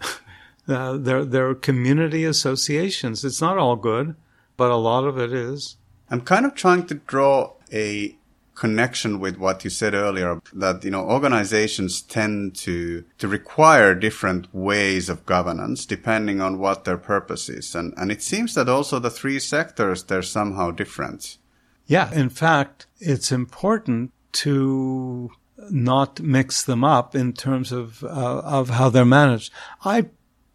uh, 0.68 0.96
they're, 0.96 1.24
they're 1.24 1.54
community 1.54 2.24
associations. 2.24 3.24
It's 3.24 3.40
not 3.40 3.58
all 3.58 3.76
good, 3.76 4.16
but 4.56 4.70
a 4.70 4.76
lot 4.76 5.04
of 5.04 5.18
it 5.18 5.32
is. 5.32 5.76
I'm 6.10 6.22
kind 6.22 6.46
of 6.46 6.54
trying 6.54 6.86
to 6.86 6.94
draw 6.94 7.52
a 7.72 8.16
connection 8.58 9.20
with 9.20 9.36
what 9.38 9.62
you 9.62 9.70
said 9.70 9.94
earlier 9.94 10.40
that 10.52 10.84
you 10.84 10.90
know 10.90 11.08
organizations 11.08 12.02
tend 12.02 12.56
to 12.56 13.04
to 13.16 13.28
require 13.28 13.94
different 13.94 14.52
ways 14.52 15.08
of 15.08 15.24
governance 15.24 15.86
depending 15.86 16.40
on 16.40 16.58
what 16.58 16.84
their 16.84 16.98
purpose 16.98 17.48
is. 17.48 17.74
And 17.74 17.94
and 17.96 18.10
it 18.10 18.20
seems 18.20 18.54
that 18.54 18.68
also 18.68 18.98
the 18.98 19.10
three 19.10 19.38
sectors 19.38 20.02
they're 20.02 20.22
somehow 20.22 20.72
different. 20.72 21.38
Yeah. 21.86 22.12
In 22.12 22.30
fact 22.30 22.86
it's 22.98 23.30
important 23.30 24.10
to 24.32 25.30
not 25.70 26.20
mix 26.20 26.64
them 26.64 26.82
up 26.82 27.14
in 27.14 27.32
terms 27.32 27.70
of 27.70 28.02
uh, 28.02 28.40
of 28.58 28.70
how 28.70 28.90
they're 28.90 29.04
managed. 29.22 29.52
I 29.84 30.06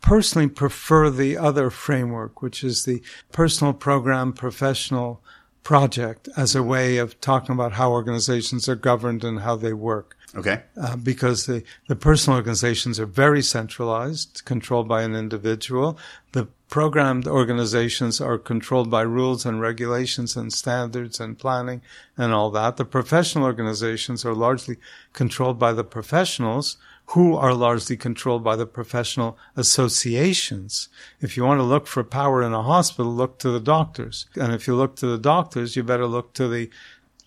personally 0.01 0.49
prefer 0.49 1.09
the 1.09 1.37
other 1.37 1.69
framework 1.69 2.41
which 2.41 2.65
is 2.65 2.83
the 2.83 3.01
personal 3.31 3.71
program 3.71 4.33
professional 4.33 5.23
project 5.63 6.29
as 6.35 6.55
a 6.55 6.63
way 6.63 6.97
of 6.97 7.19
talking 7.21 7.53
about 7.53 7.73
how 7.73 7.91
organizations 7.91 8.67
are 8.67 8.75
governed 8.75 9.23
and 9.23 9.39
how 9.39 9.55
they 9.55 9.73
work. 9.73 10.17
Okay. 10.35 10.63
Uh, 10.75 10.95
because 10.95 11.45
the, 11.45 11.63
the 11.87 11.95
personal 11.95 12.37
organizations 12.37 12.99
are 12.99 13.05
very 13.05 13.41
centralized, 13.41 14.43
controlled 14.45 14.87
by 14.87 15.03
an 15.03 15.15
individual. 15.15 15.97
The 16.31 16.47
programmed 16.69 17.27
organizations 17.27 18.19
are 18.19 18.39
controlled 18.39 18.89
by 18.89 19.03
rules 19.03 19.45
and 19.45 19.61
regulations 19.61 20.35
and 20.35 20.51
standards 20.51 21.19
and 21.19 21.37
planning 21.37 21.81
and 22.17 22.33
all 22.33 22.49
that. 22.49 22.77
The 22.77 22.85
professional 22.85 23.45
organizations 23.45 24.25
are 24.25 24.33
largely 24.33 24.77
controlled 25.13 25.59
by 25.59 25.71
the 25.71 25.83
professionals 25.83 26.77
who 27.07 27.35
are 27.35 27.53
largely 27.53 27.97
controlled 27.97 28.43
by 28.43 28.55
the 28.55 28.65
professional 28.65 29.37
associations. 29.55 30.89
If 31.19 31.37
you 31.37 31.43
want 31.43 31.59
to 31.59 31.63
look 31.63 31.85
for 31.85 32.03
power 32.03 32.41
in 32.41 32.53
a 32.53 32.63
hospital, 32.63 33.13
look 33.13 33.39
to 33.39 33.49
the 33.49 33.59
doctors. 33.59 34.25
And 34.35 34.53
if 34.53 34.67
you 34.67 34.75
look 34.75 34.95
to 34.97 35.07
the 35.07 35.17
doctors, 35.17 35.75
you 35.75 35.83
better 35.83 36.07
look 36.07 36.33
to 36.33 36.47
the 36.47 36.69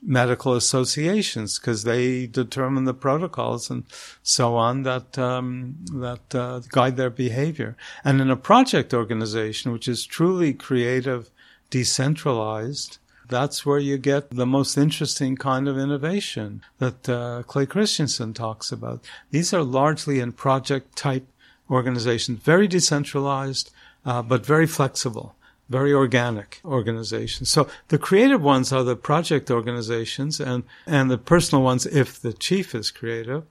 medical 0.02 0.54
associations 0.54 1.58
because 1.58 1.84
they 1.84 2.26
determine 2.26 2.84
the 2.84 2.94
protocols 2.94 3.70
and 3.70 3.84
so 4.22 4.54
on 4.54 4.82
that 4.82 5.18
um, 5.18 5.76
that 5.92 6.34
uh, 6.34 6.60
guide 6.70 6.96
their 6.96 7.10
behavior. 7.10 7.76
And 8.04 8.20
in 8.20 8.30
a 8.30 8.36
project 8.36 8.94
organization, 8.94 9.72
which 9.72 9.88
is 9.88 10.04
truly 10.04 10.52
creative, 10.52 11.30
decentralized, 11.70 12.98
that's 13.28 13.64
where 13.66 13.78
you 13.78 13.98
get 13.98 14.30
the 14.30 14.46
most 14.46 14.76
interesting 14.76 15.36
kind 15.36 15.68
of 15.68 15.78
innovation 15.78 16.62
that 16.78 17.08
uh, 17.08 17.42
Clay 17.46 17.66
Christensen 17.66 18.34
talks 18.34 18.72
about. 18.72 19.04
These 19.30 19.52
are 19.52 19.62
largely 19.62 20.20
in 20.20 20.32
project 20.32 20.96
type 20.96 21.26
organizations, 21.70 22.40
very 22.40 22.68
decentralized, 22.68 23.70
uh, 24.04 24.22
but 24.22 24.46
very 24.46 24.66
flexible, 24.66 25.34
very 25.68 25.92
organic 25.92 26.60
organizations. 26.64 27.50
So 27.50 27.68
the 27.88 27.98
creative 27.98 28.42
ones 28.42 28.72
are 28.72 28.84
the 28.84 28.96
project 28.96 29.50
organizations 29.50 30.40
and, 30.40 30.62
and 30.86 31.10
the 31.10 31.18
personal 31.18 31.64
ones 31.64 31.86
if 31.86 32.20
the 32.20 32.32
chief 32.32 32.74
is 32.74 32.90
creative. 32.90 33.44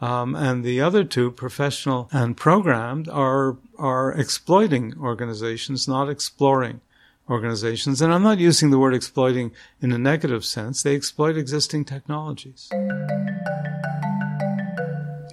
Um, 0.00 0.34
and 0.34 0.64
the 0.64 0.80
other 0.80 1.04
two, 1.04 1.30
professional 1.30 2.08
and 2.10 2.36
programmed, 2.36 3.08
are 3.08 3.56
are 3.78 4.12
exploiting 4.12 4.94
organizations, 5.00 5.86
not 5.86 6.08
exploring 6.08 6.80
organizations. 7.28 8.02
And 8.02 8.12
I'm 8.12 8.22
not 8.22 8.38
using 8.38 8.70
the 8.70 8.78
word 8.78 8.94
exploiting 8.94 9.52
in 9.80 9.92
a 9.92 9.98
negative 9.98 10.44
sense. 10.44 10.82
They 10.82 10.94
exploit 10.94 11.36
existing 11.36 11.84
technologies. 11.84 12.68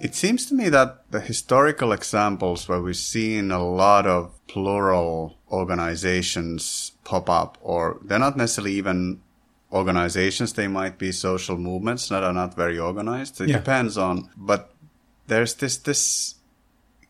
It 0.00 0.14
seems 0.14 0.46
to 0.46 0.54
me 0.54 0.70
that 0.70 1.10
the 1.10 1.20
historical 1.20 1.92
examples 1.92 2.68
where 2.68 2.80
we've 2.80 2.96
seen 2.96 3.50
a 3.50 3.62
lot 3.62 4.06
of 4.06 4.32
plural 4.46 5.36
organizations 5.50 6.92
pop 7.04 7.28
up, 7.28 7.58
or 7.60 7.98
they're 8.02 8.18
not 8.18 8.36
necessarily 8.36 8.72
even 8.74 9.20
organizations, 9.72 10.54
they 10.54 10.68
might 10.68 10.98
be 10.98 11.12
social 11.12 11.58
movements 11.58 12.08
that 12.08 12.24
are 12.24 12.32
not 12.32 12.54
very 12.56 12.78
organized. 12.78 13.40
It 13.40 13.50
yeah. 13.50 13.58
depends 13.58 13.98
on, 13.98 14.30
but 14.36 14.74
there's 15.26 15.54
this, 15.54 15.76
this 15.76 16.36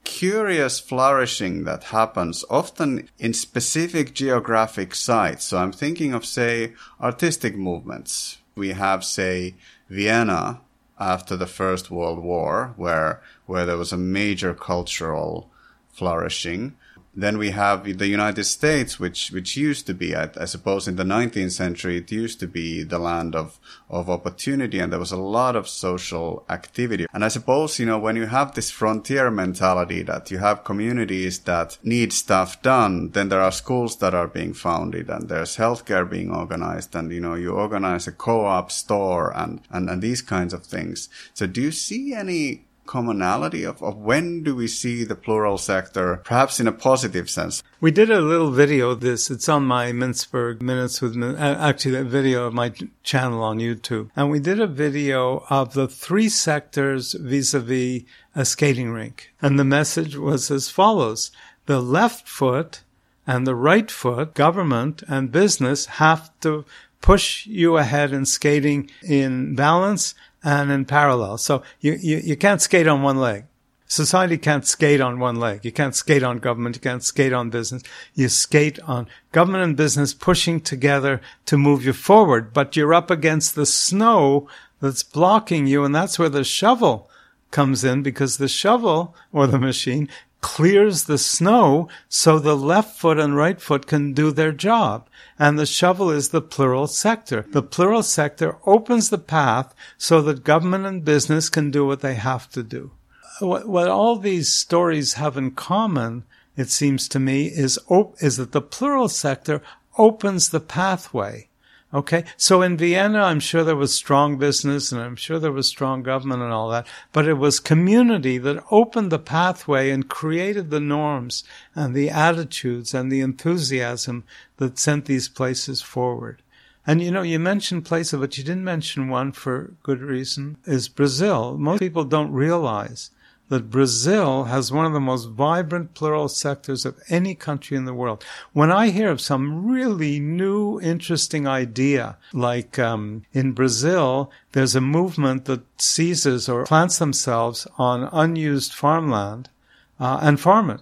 curious 0.04 0.80
flourishing 0.80 1.64
that 1.64 1.84
happens 1.84 2.44
often 2.50 3.08
in 3.18 3.32
specific 3.32 4.14
geographic 4.14 4.94
sites. 4.94 5.44
So 5.44 5.58
I'm 5.58 5.72
thinking 5.72 6.12
of, 6.14 6.24
say, 6.24 6.74
artistic 7.00 7.56
movements. 7.56 8.38
We 8.54 8.70
have, 8.70 9.04
say, 9.04 9.54
Vienna 9.88 10.60
after 10.98 11.36
the 11.36 11.46
First 11.46 11.90
World 11.90 12.22
War, 12.22 12.74
where, 12.76 13.22
where 13.46 13.64
there 13.64 13.78
was 13.78 13.92
a 13.92 13.96
major 13.96 14.54
cultural 14.54 15.50
flourishing. 15.92 16.76
Then 17.20 17.37
we 17.37 17.50
have 17.50 17.85
the 17.98 18.06
United 18.06 18.44
States, 18.44 18.98
which, 18.98 19.30
which 19.30 19.54
used 19.54 19.87
to 19.88 19.94
be, 19.94 20.16
I, 20.16 20.30
I, 20.40 20.46
suppose 20.46 20.88
in 20.88 20.96
the 20.96 21.04
19th 21.04 21.52
century, 21.52 21.98
it 21.98 22.11
used 22.11 22.40
to 22.40 22.46
be 22.46 22.83
the 22.83 22.98
land 22.98 23.37
of, 23.37 23.59
of 23.90 24.09
opportunity 24.09 24.78
and 24.78 24.90
there 24.90 24.98
was 24.98 25.12
a 25.12 25.18
lot 25.18 25.54
of 25.54 25.68
social 25.68 26.46
activity. 26.48 27.04
And 27.12 27.22
I 27.22 27.28
suppose, 27.28 27.78
you 27.78 27.85
know, 27.85 27.98
when 27.98 28.16
you 28.16 28.24
have 28.24 28.54
this 28.54 28.70
frontier 28.70 29.30
mentality 29.30 30.02
that 30.04 30.30
you 30.30 30.38
have 30.38 30.64
communities 30.64 31.40
that 31.40 31.76
need 31.83 32.14
stuff 32.14 32.62
done, 32.62 33.11
then 33.11 33.28
there 33.28 33.42
are 33.42 33.52
schools 33.52 33.98
that 33.98 34.14
are 34.14 34.28
being 34.28 34.54
founded 34.54 35.11
and 35.11 35.28
there's 35.28 35.59
healthcare 35.59 36.09
being 36.09 36.30
organized 36.30 36.94
and, 36.94 37.12
you 37.12 37.20
know, 37.20 37.35
you 37.35 37.50
organize 37.50 38.06
a 38.06 38.12
co-op 38.12 38.72
store 38.72 39.37
and, 39.37 39.61
and, 39.68 39.90
and 39.90 40.00
these 40.00 40.22
kinds 40.22 40.54
of 40.54 40.64
things. 40.64 41.11
So 41.35 41.46
do 41.46 41.61
you 41.61 41.72
see 41.72 42.14
any 42.14 42.64
commonality 42.86 43.64
of, 43.64 43.82
of 43.82 43.96
when 43.96 44.42
do 44.42 44.54
we 44.54 44.66
see 44.66 45.04
the 45.04 45.14
plural 45.14 45.58
sector, 45.58 46.20
perhaps 46.24 46.58
in 46.60 46.66
a 46.66 46.72
positive 46.72 47.30
sense? 47.30 47.62
We 47.80 47.90
did 47.90 48.10
a 48.10 48.20
little 48.20 48.50
video 48.50 48.90
of 48.90 49.00
this. 49.00 49.30
It's 49.30 49.48
on 49.48 49.64
my 49.64 49.92
Mintzberg 49.92 50.60
Minutes 50.60 51.00
with, 51.00 51.16
uh, 51.22 51.36
actually 51.38 51.92
that 51.92 52.06
video 52.06 52.46
of 52.46 52.54
my 52.54 52.72
channel 53.02 53.42
on 53.42 53.58
YouTube. 53.58 54.10
And 54.16 54.30
we 54.30 54.40
did 54.40 54.60
a 54.60 54.66
video 54.66 55.44
of 55.50 55.74
the 55.74 55.88
three 55.88 56.28
sectors 56.28 57.12
vis-a-vis 57.12 58.02
a 58.34 58.44
skating 58.44 58.90
rink. 58.90 59.32
And 59.40 59.58
the 59.58 59.64
message 59.64 60.16
was 60.16 60.50
as 60.50 60.68
follows. 60.68 61.30
The 61.66 61.80
left 61.80 62.28
foot 62.28 62.82
And 63.26 63.46
the 63.46 63.54
right 63.54 63.90
foot, 63.90 64.34
government 64.34 65.04
and 65.06 65.30
business 65.30 65.86
have 65.86 66.30
to 66.40 66.64
push 67.00 67.46
you 67.46 67.76
ahead 67.76 68.12
in 68.12 68.26
skating 68.26 68.90
in 69.02 69.54
balance 69.54 70.14
and 70.42 70.70
in 70.70 70.85
parallel. 70.85 71.38
So 71.38 71.62
you, 71.81 71.92
you, 71.94 72.18
you 72.18 72.37
can't 72.37 72.62
skate 72.62 72.87
on 72.87 73.03
one 73.03 73.18
leg. 73.18 73.44
Society 73.87 74.38
can't 74.38 74.64
skate 74.64 75.00
on 75.00 75.18
one 75.18 75.37
leg. 75.37 75.64
You 75.64 75.72
can't 75.72 75.96
skate 75.96 76.22
on 76.22 76.38
government. 76.38 76.76
You 76.76 76.81
can't 76.81 77.03
skate 77.03 77.33
on 77.33 77.50
business. 77.50 77.83
You 78.14 78.29
skate 78.29 78.79
on 78.81 79.09
government 79.33 79.64
and 79.64 79.76
business 79.76 80.14
pushing 80.14 80.61
together 80.61 81.20
to 81.46 81.59
move 81.59 81.85
you 81.85 81.92
forward, 81.92 82.53
but 82.53 82.76
you're 82.76 82.94
up 82.94 83.11
against 83.11 83.57
the 83.57 83.66
snow 83.66 84.48
that's 84.81 85.03
blocking 85.03 85.66
you. 85.66 85.85
And 85.85 85.92
that's 85.92 86.20
where 86.20 86.29
the 86.29 86.44
shovel 86.44 87.11
comes 87.50 87.83
in 87.83 88.05
because 88.05 88.37
the 88.37 88.46
shovel 88.46 89.16
or 89.33 89.48
the 89.48 89.59
machine 89.59 90.09
clears 90.40 91.05
the 91.05 91.18
snow 91.18 91.88
so 92.09 92.38
the 92.38 92.57
left 92.57 92.98
foot 92.98 93.18
and 93.18 93.37
right 93.37 93.61
foot 93.61 93.87
can 93.87 94.12
do 94.12 94.33
their 94.33 94.53
job. 94.53 95.09
And 95.38 95.59
the 95.59 95.66
shovel 95.66 96.11
is 96.11 96.31
the 96.31 96.42
plural 96.42 96.87
sector. 96.87 97.46
The 97.48 97.62
plural 97.62 98.03
sector 98.03 98.59
opens 98.66 99.11
the 99.11 99.18
path 99.18 99.74
so 99.98 100.22
that 100.22 100.44
government 100.44 100.87
and 100.87 101.05
business 101.05 101.48
can 101.48 101.70
do 101.70 101.87
what 101.87 102.00
they 102.00 102.14
have 102.14 102.48
to 102.50 102.62
do 102.62 102.92
what, 103.40 103.68
what 103.68 103.88
all 103.88 104.16
these 104.16 104.53
stories 104.53 105.14
have 105.14 105.37
in 105.37 105.53
common, 105.53 106.24
it 106.57 106.70
seems 106.70 107.09
to 107.09 107.18
me, 107.18 107.46
is, 107.46 107.79
op- 107.88 108.22
is 108.22 108.37
that 108.37 108.53
the 108.53 108.62
plural 108.62 109.09
sector 109.09 109.62
opens 109.98 110.50
the 110.50 110.61
pathway. 110.61 111.48
Okay. 111.92 112.24
So 112.37 112.62
in 112.62 112.76
Vienna, 112.76 113.20
I'm 113.22 113.40
sure 113.40 113.64
there 113.64 113.74
was 113.74 113.92
strong 113.92 114.38
business 114.38 114.92
and 114.92 115.00
I'm 115.00 115.16
sure 115.16 115.40
there 115.40 115.50
was 115.50 115.66
strong 115.66 116.05
government 116.05 116.40
and 116.40 116.53
all 116.53 116.70
that, 116.70 116.87
but 117.12 117.26
it 117.26 117.35
was 117.35 117.59
community 117.59 118.38
that 118.38 118.62
opened 118.70 119.11
the 119.11 119.18
pathway 119.18 119.90
and 119.90 120.09
created 120.09 120.70
the 120.70 120.79
norms 120.79 121.42
and 121.74 121.92
the 121.92 122.09
attitudes 122.09 122.94
and 122.94 123.11
the 123.11 123.20
enthusiasm 123.20 124.22
that 124.59 124.79
sent 124.79 125.07
these 125.07 125.29
places 125.29 125.83
forward. 125.83 126.42
And 126.87 127.03
you 127.03 127.11
know, 127.11 127.22
you 127.22 127.40
mentioned 127.40 127.85
places, 127.85 128.20
but 128.20 128.38
you 128.38 128.44
didn't 128.44 128.64
mention 128.64 129.09
one 129.09 129.33
for 129.33 129.74
good 129.83 130.00
reason, 130.00 130.59
is 130.66 130.88
Brazil. 130.88 131.59
Most 131.59 131.81
people 131.81 132.05
don't 132.05 132.33
realize 132.33 133.11
that 133.50 133.68
Brazil 133.68 134.44
has 134.44 134.72
one 134.72 134.86
of 134.86 134.92
the 134.92 135.00
most 135.00 135.26
vibrant 135.26 135.92
plural 135.92 136.28
sectors 136.28 136.86
of 136.86 136.98
any 137.08 137.34
country 137.34 137.76
in 137.76 137.84
the 137.84 137.92
world. 137.92 138.24
When 138.52 138.70
I 138.70 138.90
hear 138.90 139.10
of 139.10 139.20
some 139.20 139.66
really 139.68 140.18
new, 140.20 140.80
interesting 140.80 141.46
idea, 141.46 142.16
like 142.32 142.78
um, 142.78 143.24
in 143.32 143.52
Brazil, 143.52 144.30
there's 144.52 144.76
a 144.76 144.80
movement 144.80 145.44
that 145.46 145.62
seizes 145.80 146.48
or 146.48 146.64
plants 146.64 146.98
themselves 146.98 147.66
on 147.76 148.08
unused 148.12 148.72
farmland 148.72 149.50
uh, 149.98 150.20
and 150.22 150.40
farm 150.40 150.70
it. 150.70 150.80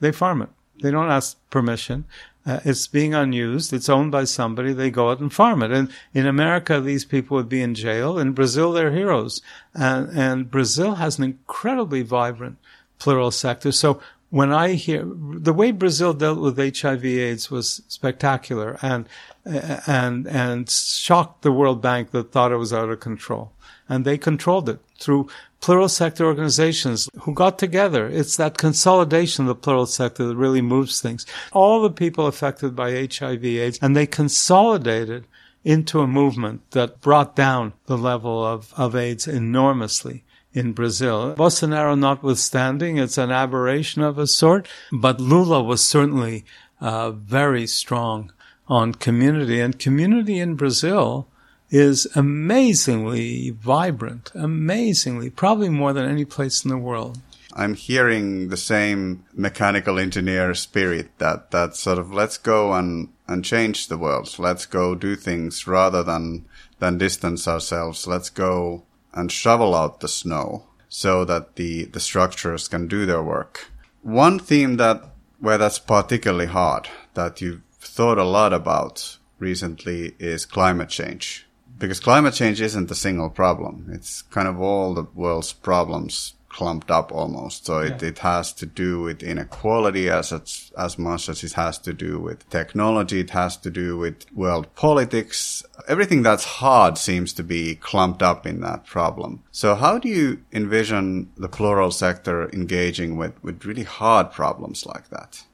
They 0.00 0.10
farm 0.10 0.42
it. 0.42 0.48
They 0.82 0.90
don't 0.90 1.10
ask 1.10 1.38
permission. 1.50 2.06
Uh, 2.50 2.58
it's 2.64 2.88
being 2.88 3.14
unused. 3.14 3.72
It's 3.72 3.88
owned 3.88 4.10
by 4.10 4.24
somebody. 4.24 4.72
They 4.72 4.90
go 4.90 5.10
out 5.10 5.20
and 5.20 5.32
farm 5.32 5.62
it. 5.62 5.70
And 5.70 5.88
in 6.12 6.26
America, 6.26 6.80
these 6.80 7.04
people 7.04 7.36
would 7.36 7.48
be 7.48 7.62
in 7.62 7.76
jail. 7.76 8.18
In 8.18 8.32
Brazil, 8.32 8.72
they're 8.72 8.90
heroes. 8.90 9.40
And, 9.72 10.08
and 10.18 10.50
Brazil 10.50 10.96
has 10.96 11.16
an 11.16 11.24
incredibly 11.24 12.02
vibrant 12.02 12.58
plural 12.98 13.30
sector. 13.30 13.70
So 13.70 14.00
when 14.30 14.52
I 14.52 14.72
hear 14.72 15.04
the 15.06 15.52
way 15.52 15.70
Brazil 15.70 16.12
dealt 16.12 16.40
with 16.40 16.58
HIV 16.58 17.04
AIDS 17.04 17.52
was 17.52 17.82
spectacular 17.86 18.78
and, 18.82 19.08
and, 19.44 20.26
and 20.26 20.68
shocked 20.68 21.42
the 21.42 21.52
World 21.52 21.80
Bank 21.80 22.10
that 22.10 22.32
thought 22.32 22.50
it 22.50 22.56
was 22.56 22.72
out 22.72 22.90
of 22.90 22.98
control. 22.98 23.52
And 23.88 24.04
they 24.04 24.18
controlled 24.18 24.68
it 24.68 24.80
through 25.00 25.28
plural 25.60 25.88
sector 25.88 26.24
organizations 26.24 27.08
who 27.20 27.34
got 27.34 27.58
together. 27.58 28.06
It's 28.06 28.36
that 28.36 28.58
consolidation 28.58 29.44
of 29.44 29.48
the 29.48 29.54
plural 29.54 29.86
sector 29.86 30.26
that 30.26 30.36
really 30.36 30.62
moves 30.62 31.00
things. 31.00 31.26
All 31.52 31.82
the 31.82 31.90
people 31.90 32.26
affected 32.26 32.76
by 32.76 32.92
HIV 32.92 33.44
AIDS, 33.44 33.78
and 33.82 33.96
they 33.96 34.06
consolidated 34.06 35.26
into 35.64 36.00
a 36.00 36.06
movement 36.06 36.70
that 36.70 37.00
brought 37.00 37.36
down 37.36 37.72
the 37.86 37.98
level 37.98 38.44
of, 38.44 38.72
of 38.76 38.96
AIDS 38.96 39.26
enormously 39.26 40.24
in 40.52 40.72
Brazil. 40.72 41.34
Bolsonaro 41.36 41.98
notwithstanding, 41.98 42.98
it's 42.98 43.18
an 43.18 43.30
aberration 43.30 44.02
of 44.02 44.18
a 44.18 44.26
sort, 44.26 44.66
but 44.90 45.20
Lula 45.20 45.62
was 45.62 45.84
certainly 45.84 46.44
uh, 46.80 47.10
very 47.10 47.66
strong 47.66 48.32
on 48.66 48.94
community 48.94 49.60
and 49.60 49.78
community 49.78 50.38
in 50.38 50.54
Brazil 50.54 51.28
is 51.70 52.06
amazingly 52.16 53.50
vibrant, 53.50 54.30
amazingly, 54.34 55.30
probably 55.30 55.68
more 55.68 55.92
than 55.92 56.08
any 56.08 56.24
place 56.24 56.64
in 56.64 56.70
the 56.70 56.76
world. 56.76 57.18
I'm 57.52 57.74
hearing 57.74 58.48
the 58.48 58.56
same 58.56 59.24
mechanical 59.32 59.98
engineer 59.98 60.54
spirit 60.54 61.10
that, 61.18 61.50
that 61.50 61.76
sort 61.76 61.98
of 61.98 62.12
let's 62.12 62.38
go 62.38 62.72
and, 62.72 63.08
and 63.26 63.44
change 63.44 63.88
the 63.88 63.98
world. 63.98 64.38
Let's 64.38 64.66
go 64.66 64.94
do 64.94 65.16
things 65.16 65.66
rather 65.66 66.02
than, 66.02 66.44
than 66.78 66.98
distance 66.98 67.48
ourselves. 67.48 68.06
Let's 68.06 68.30
go 68.30 68.84
and 69.12 69.32
shovel 69.32 69.74
out 69.74 70.00
the 70.00 70.08
snow 70.08 70.66
so 70.88 71.24
that 71.24 71.56
the, 71.56 71.84
the 71.84 72.00
structures 72.00 72.68
can 72.68 72.88
do 72.88 73.06
their 73.06 73.22
work. 73.22 73.70
One 74.02 74.38
theme 74.38 74.76
that, 74.76 75.02
where 75.40 75.58
that's 75.58 75.78
particularly 75.78 76.46
hard 76.46 76.88
that 77.14 77.40
you've 77.40 77.62
thought 77.80 78.18
a 78.18 78.24
lot 78.24 78.52
about 78.52 79.18
recently 79.38 80.14
is 80.18 80.46
climate 80.46 80.88
change 80.88 81.46
because 81.80 81.98
climate 81.98 82.34
change 82.34 82.60
isn't 82.60 82.90
a 82.90 82.94
single 82.94 83.30
problem. 83.30 83.90
It's 83.92 84.22
kind 84.22 84.46
of 84.46 84.60
all 84.60 84.94
the 84.94 85.06
world's 85.14 85.52
problems 85.52 86.34
clumped 86.50 86.90
up 86.90 87.10
almost. 87.12 87.64
So 87.64 87.78
it, 87.78 88.02
yeah. 88.02 88.08
it 88.08 88.18
has 88.18 88.52
to 88.54 88.66
do 88.66 89.00
with 89.00 89.22
inequality 89.22 90.10
as 90.10 90.32
it's, 90.32 90.72
as 90.76 90.98
much 90.98 91.28
as 91.28 91.42
it 91.42 91.52
has 91.52 91.78
to 91.78 91.92
do 91.92 92.18
with 92.18 92.48
technology. 92.50 93.20
It 93.20 93.30
has 93.30 93.56
to 93.58 93.70
do 93.70 93.96
with 93.96 94.26
world 94.34 94.72
politics. 94.74 95.64
Everything 95.88 96.22
that's 96.22 96.44
hard 96.44 96.98
seems 96.98 97.32
to 97.34 97.42
be 97.42 97.76
clumped 97.76 98.22
up 98.22 98.46
in 98.46 98.60
that 98.60 98.84
problem. 98.84 99.42
So 99.52 99.74
how 99.74 99.98
do 99.98 100.08
you 100.08 100.42
envision 100.52 101.30
the 101.36 101.48
plural 101.48 101.92
sector 101.92 102.50
engaging 102.50 103.16
with, 103.16 103.42
with 103.42 103.64
really 103.64 103.84
hard 103.84 104.32
problems 104.32 104.84
like 104.84 105.08
that? 105.10 105.44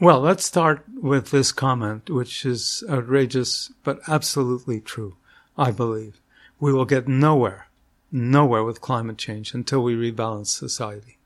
Well, 0.00 0.20
let's 0.20 0.44
start 0.44 0.84
with 1.00 1.30
this 1.30 1.52
comment, 1.52 2.10
which 2.10 2.44
is 2.44 2.82
outrageous, 2.88 3.72
but 3.84 4.00
absolutely 4.08 4.80
true. 4.80 5.16
I 5.56 5.70
believe. 5.70 6.20
We 6.60 6.72
will 6.72 6.84
get 6.84 7.08
nowhere, 7.08 7.68
nowhere 8.10 8.64
with 8.64 8.80
climate 8.80 9.18
change 9.18 9.54
until 9.54 9.82
we 9.82 9.94
rebalance 9.94 10.48
society. 10.48 11.18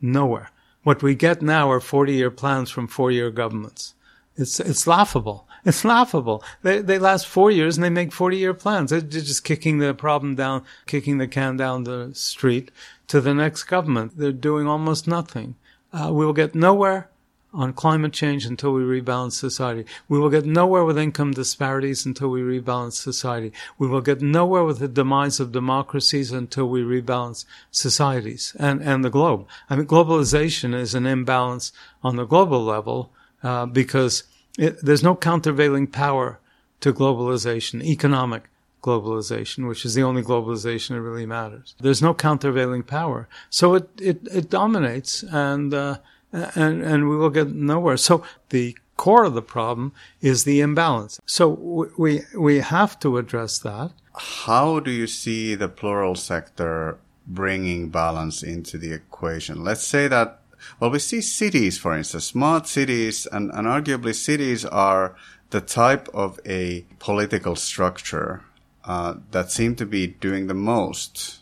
Nowhere. 0.00 0.50
What 0.82 1.02
we 1.02 1.14
get 1.14 1.42
now 1.42 1.70
are 1.70 1.80
40 1.80 2.12
year 2.12 2.30
plans 2.30 2.70
from 2.70 2.86
four 2.86 3.10
year 3.10 3.30
governments. 3.30 3.94
It's, 4.36 4.60
it's 4.60 4.86
laughable. 4.86 5.48
It's 5.64 5.84
laughable. 5.84 6.44
They, 6.62 6.80
they 6.80 6.98
last 6.98 7.26
four 7.26 7.50
years 7.50 7.76
and 7.76 7.84
they 7.84 7.90
make 7.90 8.12
40 8.12 8.36
year 8.36 8.54
plans. 8.54 8.90
They're 8.90 9.00
just 9.00 9.42
kicking 9.42 9.78
the 9.78 9.94
problem 9.94 10.36
down, 10.36 10.64
kicking 10.86 11.18
the 11.18 11.26
can 11.26 11.56
down 11.56 11.84
the 11.84 12.10
street 12.14 12.70
to 13.08 13.20
the 13.20 13.34
next 13.34 13.64
government. 13.64 14.16
They're 14.16 14.32
doing 14.32 14.68
almost 14.68 15.08
nothing. 15.08 15.56
Uh, 15.92 16.10
we 16.12 16.24
will 16.24 16.32
get 16.32 16.54
nowhere 16.54 17.10
on 17.52 17.72
climate 17.72 18.12
change 18.12 18.44
until 18.44 18.72
we 18.72 18.82
rebalance 18.82 19.32
society. 19.32 19.86
We 20.08 20.18
will 20.18 20.28
get 20.28 20.44
nowhere 20.44 20.84
with 20.84 20.98
income 20.98 21.32
disparities 21.32 22.04
until 22.04 22.28
we 22.28 22.40
rebalance 22.40 22.92
society. 22.92 23.52
We 23.78 23.88
will 23.88 24.02
get 24.02 24.20
nowhere 24.20 24.64
with 24.64 24.80
the 24.80 24.88
demise 24.88 25.40
of 25.40 25.52
democracies 25.52 26.30
until 26.30 26.68
we 26.68 26.82
rebalance 26.82 27.46
societies 27.70 28.54
and, 28.58 28.82
and 28.82 29.04
the 29.04 29.10
globe. 29.10 29.46
I 29.70 29.76
mean, 29.76 29.86
globalization 29.86 30.74
is 30.74 30.94
an 30.94 31.06
imbalance 31.06 31.72
on 32.02 32.16
the 32.16 32.26
global 32.26 32.62
level 32.62 33.12
uh, 33.42 33.66
because 33.66 34.24
it, 34.58 34.84
there's 34.84 35.02
no 35.02 35.14
countervailing 35.14 35.86
power 35.86 36.40
to 36.80 36.92
globalization, 36.92 37.82
economic 37.82 38.44
globalization, 38.82 39.66
which 39.66 39.84
is 39.84 39.94
the 39.94 40.02
only 40.02 40.22
globalization 40.22 40.90
that 40.90 41.00
really 41.00 41.26
matters. 41.26 41.74
There's 41.80 42.02
no 42.02 42.14
countervailing 42.14 42.84
power. 42.84 43.28
So 43.50 43.74
it, 43.74 43.88
it, 44.00 44.28
it 44.30 44.50
dominates 44.50 45.22
and, 45.22 45.72
uh, 45.72 45.98
and, 46.32 46.82
and 46.82 47.08
we 47.08 47.16
will 47.16 47.30
get 47.30 47.54
nowhere. 47.54 47.96
So 47.96 48.22
the 48.50 48.76
core 48.96 49.24
of 49.24 49.34
the 49.34 49.42
problem 49.42 49.92
is 50.20 50.44
the 50.44 50.60
imbalance. 50.60 51.20
So 51.24 51.48
we, 51.96 52.22
we 52.36 52.58
have 52.58 52.98
to 53.00 53.16
address 53.16 53.58
that. 53.60 53.92
How 54.14 54.80
do 54.80 54.90
you 54.90 55.06
see 55.06 55.54
the 55.54 55.68
plural 55.68 56.16
sector 56.16 56.98
bringing 57.26 57.88
balance 57.90 58.42
into 58.42 58.76
the 58.78 58.92
equation? 58.92 59.62
Let's 59.62 59.86
say 59.86 60.08
that, 60.08 60.40
well, 60.80 60.90
we 60.90 60.98
see 60.98 61.20
cities, 61.20 61.78
for 61.78 61.96
instance, 61.96 62.24
smart 62.24 62.66
cities, 62.66 63.26
and, 63.30 63.50
and 63.52 63.66
arguably 63.66 64.14
cities 64.14 64.64
are 64.64 65.14
the 65.50 65.60
type 65.60 66.08
of 66.12 66.40
a 66.44 66.84
political 66.98 67.54
structure 67.54 68.42
uh, 68.84 69.14
that 69.30 69.52
seem 69.52 69.76
to 69.76 69.86
be 69.86 70.08
doing 70.08 70.48
the 70.48 70.54
most, 70.54 71.40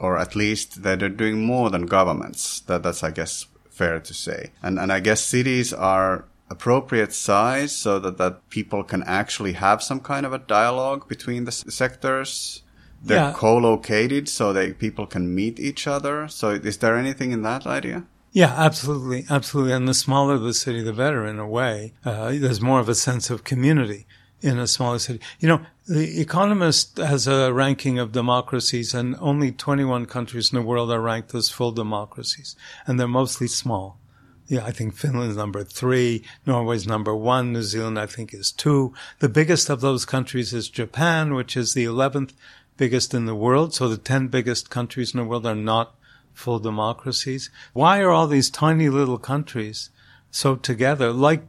or 0.00 0.18
at 0.18 0.34
least 0.34 0.82
that 0.82 1.02
are 1.02 1.08
doing 1.08 1.44
more 1.44 1.70
than 1.70 1.86
governments. 1.86 2.60
That, 2.60 2.82
that's, 2.82 3.04
I 3.04 3.12
guess, 3.12 3.46
fair 3.78 4.00
to 4.00 4.14
say. 4.14 4.50
And, 4.62 4.78
and 4.78 4.92
I 4.92 5.00
guess 5.00 5.20
cities 5.20 5.72
are 5.72 6.24
appropriate 6.50 7.12
size 7.12 7.72
so 7.76 7.98
that, 8.00 8.18
that 8.18 8.48
people 8.50 8.82
can 8.82 9.02
actually 9.04 9.52
have 9.52 9.82
some 9.82 10.00
kind 10.00 10.24
of 10.26 10.32
a 10.32 10.38
dialogue 10.38 11.08
between 11.08 11.44
the 11.44 11.52
sectors. 11.52 12.62
They're 13.02 13.28
yeah. 13.28 13.32
co-located 13.32 14.28
so 14.28 14.52
that 14.52 14.78
people 14.78 15.06
can 15.06 15.34
meet 15.34 15.60
each 15.60 15.86
other. 15.86 16.26
So 16.28 16.50
is 16.50 16.78
there 16.78 16.96
anything 16.96 17.30
in 17.32 17.42
that 17.42 17.66
idea? 17.66 18.04
Yeah, 18.32 18.52
absolutely, 18.56 19.24
absolutely. 19.30 19.72
And 19.72 19.88
the 19.88 19.94
smaller 19.94 20.36
the 20.38 20.52
city, 20.52 20.82
the 20.82 20.92
better 20.92 21.26
in 21.26 21.38
a 21.38 21.48
way. 21.48 21.94
Uh, 22.04 22.32
there's 22.32 22.60
more 22.60 22.80
of 22.80 22.88
a 22.88 22.94
sense 22.94 23.30
of 23.30 23.44
community 23.44 24.06
in 24.40 24.58
a 24.58 24.66
smaller 24.66 24.98
city. 24.98 25.20
You 25.40 25.48
know, 25.48 25.60
the 25.86 26.20
Economist 26.20 26.98
has 26.98 27.26
a 27.26 27.52
ranking 27.52 27.98
of 27.98 28.12
democracies, 28.12 28.94
and 28.94 29.16
only 29.20 29.52
21 29.52 30.06
countries 30.06 30.52
in 30.52 30.56
the 30.56 30.66
world 30.66 30.90
are 30.90 31.00
ranked 31.00 31.34
as 31.34 31.48
full 31.50 31.72
democracies, 31.72 32.54
and 32.86 32.98
they're 32.98 33.08
mostly 33.08 33.48
small. 33.48 33.98
Yeah, 34.46 34.64
I 34.64 34.70
think 34.70 34.94
Finland's 34.94 35.36
number 35.36 35.62
three, 35.62 36.24
Norway's 36.46 36.86
number 36.86 37.14
one, 37.14 37.52
New 37.52 37.62
Zealand, 37.62 37.98
I 37.98 38.06
think, 38.06 38.32
is 38.32 38.50
two. 38.50 38.94
The 39.18 39.28
biggest 39.28 39.68
of 39.68 39.82
those 39.82 40.06
countries 40.06 40.54
is 40.54 40.70
Japan, 40.70 41.34
which 41.34 41.54
is 41.54 41.74
the 41.74 41.84
11th 41.84 42.32
biggest 42.78 43.12
in 43.12 43.26
the 43.26 43.34
world. 43.34 43.74
So 43.74 43.88
the 43.88 43.98
10 43.98 44.28
biggest 44.28 44.70
countries 44.70 45.12
in 45.12 45.20
the 45.20 45.26
world 45.26 45.44
are 45.44 45.54
not 45.54 45.96
full 46.32 46.60
democracies. 46.60 47.50
Why 47.74 48.00
are 48.00 48.10
all 48.10 48.26
these 48.26 48.48
tiny 48.48 48.88
little 48.88 49.18
countries 49.18 49.90
so 50.30 50.56
together, 50.56 51.12
like 51.12 51.42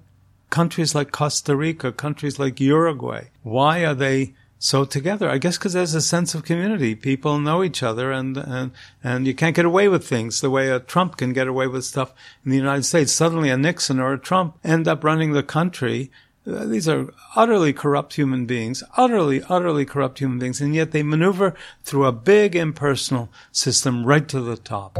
countries 0.49 0.95
like 0.95 1.12
Costa 1.12 1.55
Rica, 1.55 1.91
countries 1.91 2.39
like 2.39 2.59
Uruguay? 2.59 3.25
Why 3.43 3.85
are 3.85 3.95
they 3.95 4.33
so 4.59 4.83
together. 4.83 5.29
I 5.29 5.38
guess 5.38 5.57
because 5.57 5.73
there's 5.73 5.95
a 5.95 6.01
sense 6.01 6.35
of 6.35 6.43
community. 6.43 6.93
People 6.93 7.39
know 7.39 7.63
each 7.63 7.81
other 7.81 8.12
and, 8.12 8.38
and, 8.38 8.71
and 9.03 9.25
you 9.25 9.33
can't 9.33 9.55
get 9.55 9.65
away 9.65 9.88
with 9.88 10.05
things 10.05 10.41
the 10.41 10.49
way 10.49 10.69
a 10.69 10.79
Trump 10.79 11.17
can 11.17 11.33
get 11.33 11.47
away 11.47 11.65
with 11.67 11.85
stuff 11.85 12.13
in 12.43 12.51
the 12.51 12.57
United 12.57 12.83
States. 12.83 13.13
Suddenly 13.13 13.49
a 13.49 13.57
Nixon 13.57 13.99
or 13.99 14.13
a 14.13 14.19
Trump 14.19 14.57
end 14.63 14.88
up 14.88 15.03
running 15.03 15.31
the 15.31 15.43
country. 15.43 16.12
Uh, 16.45 16.65
these 16.65 16.88
are 16.88 17.13
utterly 17.35 17.73
corrupt 17.73 18.13
human 18.13 18.45
beings, 18.45 18.83
utterly, 18.97 19.41
utterly 19.49 19.85
corrupt 19.85 20.19
human 20.19 20.39
beings, 20.39 20.62
and 20.62 20.75
yet 20.75 20.91
they 20.91 21.03
maneuver 21.03 21.55
through 21.83 22.05
a 22.05 22.12
big 22.12 22.55
impersonal 22.55 23.29
system 23.51 24.05
right 24.05 24.27
to 24.27 24.41
the 24.41 24.57
top. 24.57 24.97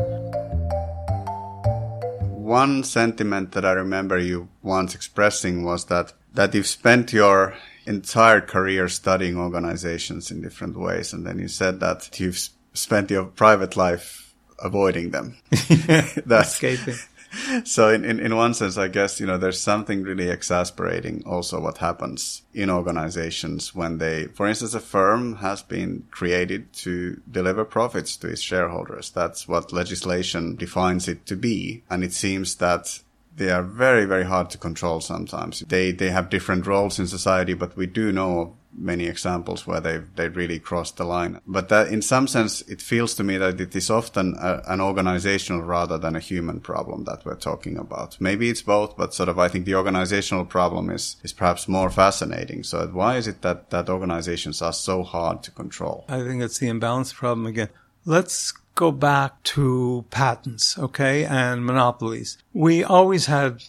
One 2.50 2.84
sentiment 2.84 3.52
that 3.52 3.64
I 3.64 3.74
remember 3.74 4.18
you 4.18 4.50
once 4.64 4.96
expressing 4.96 5.64
was 5.64 5.86
that, 5.86 6.14
that 6.34 6.56
you've 6.56 6.66
spent 6.66 7.14
your 7.14 7.56
entire 7.86 8.42
career 8.42 8.90
studying 8.90 9.38
organizations 9.38 10.32
in 10.32 10.42
different 10.42 10.76
ways. 10.76 11.14
And 11.14 11.28
then 11.28 11.38
you 11.38 11.48
said 11.48 11.80
that 11.82 12.20
you've 12.20 12.40
spent 12.74 13.12
your 13.12 13.26
private 13.26 13.78
life 13.78 14.34
avoiding 14.58 15.12
them. 15.12 15.38
That's 16.26 16.54
escaping. 16.54 16.96
So 17.64 17.90
in, 17.90 18.06
in, 18.06 18.20
in 18.20 18.36
one 18.36 18.54
sense, 18.54 18.78
I 18.78 18.88
guess, 18.88 19.20
you 19.20 19.26
know, 19.26 19.38
there's 19.38 19.60
something 19.60 20.04
really 20.04 20.30
exasperating 20.30 21.24
also 21.26 21.60
what 21.60 21.78
happens 21.78 22.44
in 22.54 22.70
organizations 22.70 23.76
when 23.76 23.98
they, 23.98 24.26
for 24.26 24.48
instance, 24.48 24.74
a 24.74 24.80
firm 24.80 25.38
has 25.38 25.62
been 25.62 26.08
created 26.12 26.72
to 26.74 27.22
deliver 27.30 27.66
profits 27.66 28.18
to 28.18 28.28
its 28.28 28.42
shareholders. 28.42 29.10
That's 29.10 29.48
what 29.48 29.74
legislation 29.74 30.56
defines 30.56 31.08
it 31.08 31.26
to 31.28 31.36
be. 31.36 31.84
And 31.90 32.04
it 32.04 32.14
seems 32.14 32.56
that 32.56 33.00
they 33.36 33.52
are 33.52 33.64
very, 33.64 34.06
very 34.06 34.26
hard 34.26 34.50
to 34.52 34.58
control 34.58 35.00
sometimes. 35.00 35.62
They, 35.62 35.92
they 35.92 36.10
have 36.10 36.30
different 36.30 36.68
roles 36.68 37.00
in 37.00 37.08
society, 37.08 37.54
but 37.54 37.76
we 37.78 37.86
do 37.86 38.12
know 38.12 38.56
many 38.80 39.06
examples 39.06 39.68
where 39.68 39.80
they've, 39.80 40.08
they 40.16 40.30
really 40.30 40.60
crossed 40.60 40.98
the 40.98 41.04
line. 41.04 41.42
But 41.46 41.70
that, 41.70 41.90
in 41.90 42.02
some 42.02 42.28
sense, 42.28 42.62
it 42.62 42.82
feels 42.82 43.14
to 43.16 43.24
me 43.24 43.38
that 43.38 43.60
it 43.60 43.76
is 43.76 43.90
often 43.90 44.36
a, 44.40 44.62
an 44.68 44.82
organizational 44.82 45.62
rather 45.62 45.98
than 45.98 46.16
a 46.16 46.20
human 46.20 46.60
problem 46.60 47.04
that 47.04 47.26
we're 47.26 47.36
talking 47.36 47.78
about. 47.78 48.20
Maybe 48.20 48.50
it's 48.50 48.62
both, 48.62 48.96
but 48.98 49.14
sort 49.14 49.30
of 49.30 49.38
I 49.38 49.50
think 49.50 49.66
the 49.66 49.76
organizational 49.76 50.46
problem 50.46 50.90
is, 50.90 51.18
is 51.24 51.34
perhaps 51.34 51.68
more 51.68 51.90
fascinating. 51.90 52.64
So 52.64 52.88
why 52.88 53.18
is 53.18 53.28
it 53.28 53.42
that, 53.42 53.70
that 53.70 53.90
organizations 53.90 54.62
are 54.62 54.74
so 54.74 55.04
hard 55.04 55.44
to 55.44 55.52
control? 55.52 56.06
I 56.08 56.24
think 56.24 56.42
it's 56.42 56.60
the 56.60 56.70
imbalance 56.70 57.14
problem 57.14 57.46
again. 57.46 57.70
Let's 58.06 58.54
go 58.76 58.92
back 58.92 59.44
to 59.44 60.06
patents, 60.10 60.80
okay, 60.80 61.26
and 61.26 61.66
monopolies. 61.66 62.38
We 62.54 62.84
always 62.84 63.26
had 63.26 63.64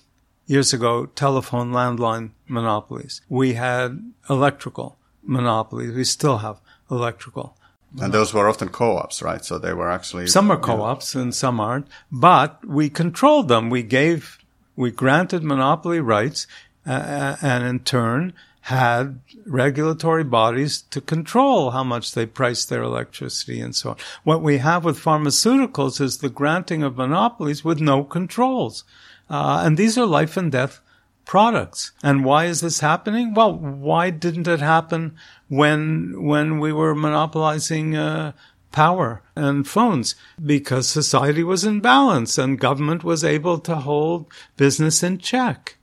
years 0.47 0.73
ago 0.73 1.07
telephone 1.07 1.73
landline 1.73 2.31
monopolies. 2.49 3.21
We 3.29 3.55
had 3.55 4.13
electrical 4.29 4.97
monopolies. 5.23 5.95
We 5.95 6.05
still 6.05 6.39
have 6.39 6.61
electrical. 6.91 7.57
And 8.01 8.13
those 8.13 8.33
were 8.33 8.49
often 8.49 8.69
co-ops, 8.69 9.21
right? 9.21 9.45
So 9.45 9.59
they 9.59 9.73
were 9.73 9.91
actually 9.91 10.29
some 10.29 10.51
are 10.51 10.57
co-ops 10.57 11.15
and 11.15 11.35
some 11.35 11.59
aren't, 11.59 11.89
but 12.13 12.65
we 12.65 12.89
controlled 12.89 13.49
them. 13.49 13.69
We 13.69 13.83
gave, 13.83 14.39
we 14.77 14.93
granted 14.93 15.43
monopoly 15.43 16.01
rights, 16.01 16.47
uh, 16.87 16.93
uh 16.93 17.37
and 17.43 17.65
in 17.65 17.81
turn 17.81 18.33
had 18.63 19.21
regulatory 19.47 20.23
bodies 20.23 20.83
to 20.83 21.01
control 21.01 21.71
how 21.71 21.83
much 21.83 22.13
they 22.13 22.27
price 22.27 22.65
their 22.65 22.83
electricity 22.83 23.61
and 23.61 23.75
so 23.75 23.91
on. 23.91 23.97
What 24.23 24.43
we 24.43 24.59
have 24.59 24.85
with 24.85 25.03
pharmaceuticals 25.03 26.01
is 26.01 26.19
the 26.19 26.29
granting 26.29 26.83
of 26.83 26.97
monopolies 26.97 27.65
with 27.65 27.81
no 27.81 28.05
controls. 28.05 28.85
Uh, 29.29 29.63
and 29.65 29.77
these 29.77 29.97
are 29.97 30.07
life 30.07 30.37
and 30.37 30.53
death 30.53 30.81
products. 31.25 31.93
And 32.03 32.25
why 32.25 32.47
is 32.47 32.61
this 32.61 32.81
happening? 32.81 33.35
Well, 33.35 33.55
why 33.55 34.11
didn't 34.11 34.49
it 34.49 34.61
happen 34.61 35.17
when, 35.49 36.23
when 36.23 36.59
we 36.59 36.73
were 36.73 36.95
monopolizing, 36.95 37.97
uh, 37.97 38.33
power 38.73 39.23
and 39.35 39.67
phones 39.67 40.15
because 40.45 40.89
society 40.89 41.43
was 41.43 41.65
in 41.65 41.81
balance 41.81 42.39
and 42.39 42.61
government 42.61 43.05
was 43.05 43.25
able 43.25 43.59
to 43.59 43.77
hold 43.77 44.33
business 44.57 45.03
in 45.03 45.19
check. 45.19 45.77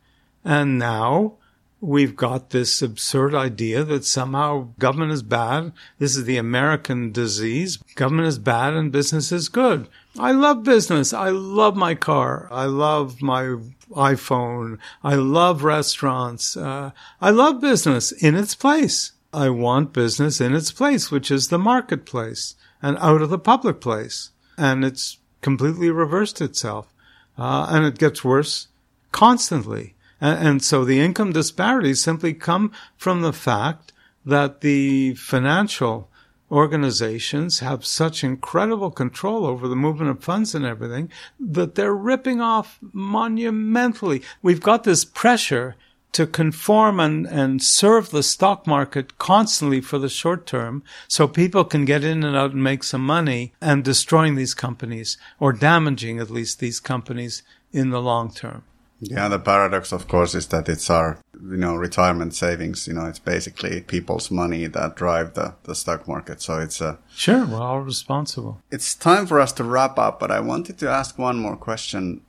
And 0.44 0.80
now 0.80 1.34
we've 1.80 2.16
got 2.16 2.50
this 2.50 2.82
absurd 2.82 3.36
idea 3.36 3.84
that 3.84 4.06
somehow 4.06 4.70
government 4.80 5.12
is 5.12 5.24
bad. 5.24 5.72
This 6.00 6.16
is 6.16 6.26
the 6.26 6.38
American 6.38 7.12
disease. 7.12 7.78
Government 7.96 8.28
is 8.28 8.40
bad 8.40 8.74
and 8.74 8.92
business 8.92 9.32
is 9.32 9.50
good. 9.50 9.88
I 10.18 10.32
love 10.32 10.64
business. 10.64 11.14
I 11.14 11.30
love 11.30 11.76
my 11.76 11.94
car. 11.96 12.48
I 12.52 12.66
love 12.66 13.22
my 13.22 13.58
iPhone. 13.92 14.80
I 15.04 15.16
love 15.16 15.64
restaurants. 15.64 16.58
Uh, 16.58 16.92
I 17.22 17.30
love 17.30 17.62
business 17.62 18.12
in 18.12 18.36
its 18.36 18.56
place. 18.56 19.12
I 19.34 19.50
want 19.50 19.94
business 19.94 20.42
in 20.42 20.56
its 20.56 20.72
place, 20.72 21.12
which 21.12 21.30
is 21.30 21.50
the 21.50 21.60
marketplace 21.60 22.56
and 22.82 22.98
out 23.00 23.22
of 23.22 23.30
the 23.30 23.40
public 23.40 23.82
place. 23.82 24.32
And 24.58 24.84
it's 24.84 25.18
completely 25.42 25.92
reversed 25.92 26.42
itself. 26.42 26.92
Uh, 27.38 27.68
and 27.70 27.86
it 27.86 28.00
gets 28.00 28.24
worse 28.24 28.68
constantly. 29.12 29.94
And, 30.20 30.64
so 30.64 30.84
the 30.84 31.00
income 31.00 31.32
disparities 31.32 32.02
simply 32.02 32.34
come 32.34 32.72
from 32.96 33.22
the 33.22 33.34
fact 33.34 33.94
that 34.26 34.62
the 34.62 35.14
financial 35.16 36.10
organizations 36.52 37.60
have 37.60 37.86
such 37.86 38.24
incredible 38.24 38.90
control 38.90 39.46
over 39.46 39.68
the 39.68 39.76
movement 39.76 40.10
of 40.10 40.24
funds 40.24 40.56
and 40.56 40.66
everything 40.66 41.12
that 41.40 41.76
they're 41.76 41.96
ripping 41.96 42.42
off 42.42 42.80
monumentally. 42.94 44.24
We've 44.42 44.62
got 44.62 44.84
this 44.84 45.04
pressure 45.04 45.76
to 46.14 46.26
conform 46.26 47.00
and, 47.00 47.28
and 47.28 47.62
serve 47.62 48.10
the 48.10 48.24
stock 48.24 48.66
market 48.66 49.18
constantly 49.18 49.82
for 49.82 50.00
the 50.00 50.10
short 50.10 50.48
term 50.48 50.84
so 51.08 51.28
people 51.28 51.64
can 51.64 51.86
get 51.86 52.04
in 52.04 52.24
and 52.24 52.36
out 52.36 52.54
and 52.54 52.64
make 52.64 52.84
some 52.84 53.06
money 53.06 53.54
and 53.62 53.84
destroying 53.84 54.36
these 54.36 54.54
companies 54.54 55.18
or 55.40 55.54
damaging 55.54 56.18
at 56.18 56.32
least 56.32 56.60
these 56.60 56.80
companies 56.80 57.44
in 57.72 57.90
the 57.90 58.02
long 58.02 58.34
term. 58.34 58.64
Yeah, 59.00 59.28
the 59.28 59.40
paradox, 59.40 59.92
of 59.92 60.08
course, 60.08 60.34
is 60.34 60.48
that 60.48 60.68
it's 60.68 60.90
our, 60.90 61.20
you 61.34 61.58
know, 61.58 61.76
retirement 61.76 62.34
savings. 62.34 62.88
You 62.88 62.94
know, 62.94 63.06
it's 63.06 63.20
basically 63.20 63.82
people's 63.82 64.32
money 64.32 64.66
that 64.68 64.96
drive 64.96 65.36
the, 65.36 65.54
the 65.64 65.76
stock 65.76 66.08
market. 66.08 66.42
So 66.42 66.60
it's 66.60 66.82
a. 66.82 66.98
Sure, 67.16 67.46
we're 67.46 67.62
all 67.62 67.82
responsible. 67.82 68.62
It's 68.72 68.96
time 68.96 69.28
for 69.28 69.40
us 69.40 69.52
to 69.54 69.64
wrap 69.64 70.00
up, 70.00 70.20
but 70.20 70.32
I 70.32 70.40
wanted 70.40 70.80
to 70.80 70.90
ask 70.90 71.18
one 71.18 71.38
more 71.38 71.56
question. 71.56 72.22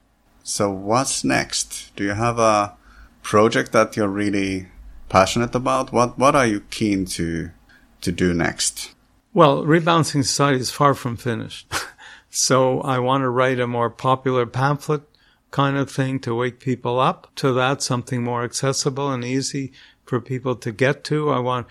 So 0.42 0.70
what's 0.70 1.24
next? 1.24 1.94
Do 1.96 2.04
you 2.04 2.12
have 2.12 2.38
a 2.38 2.76
project 3.22 3.72
that 3.72 3.96
you're 3.96 4.08
really 4.08 4.68
passionate 5.08 5.54
about? 5.54 5.92
What, 5.92 6.18
what 6.18 6.36
are 6.36 6.46
you 6.46 6.60
keen 6.70 7.06
to, 7.06 7.50
to 8.02 8.12
do 8.12 8.34
next? 8.34 8.94
Well, 9.32 9.64
Rebalancing 9.64 10.24
Society 10.24 10.60
is 10.60 10.70
far 10.70 10.94
from 10.94 11.16
finished. 11.16 11.72
so 12.30 12.80
I 12.82 12.98
want 12.98 13.22
to 13.22 13.30
write 13.30 13.60
a 13.60 13.66
more 13.66 13.90
popular 13.90 14.44
pamphlet 14.46 15.02
kind 15.50 15.76
of 15.76 15.90
thing 15.90 16.20
to 16.20 16.34
wake 16.34 16.60
people 16.60 17.00
up 17.00 17.28
to 17.36 17.52
that, 17.52 17.82
something 17.82 18.22
more 18.22 18.44
accessible 18.44 19.10
and 19.10 19.24
easy 19.24 19.72
for 20.04 20.20
people 20.20 20.54
to 20.56 20.72
get 20.72 21.04
to. 21.04 21.30
I 21.30 21.38
want 21.38 21.66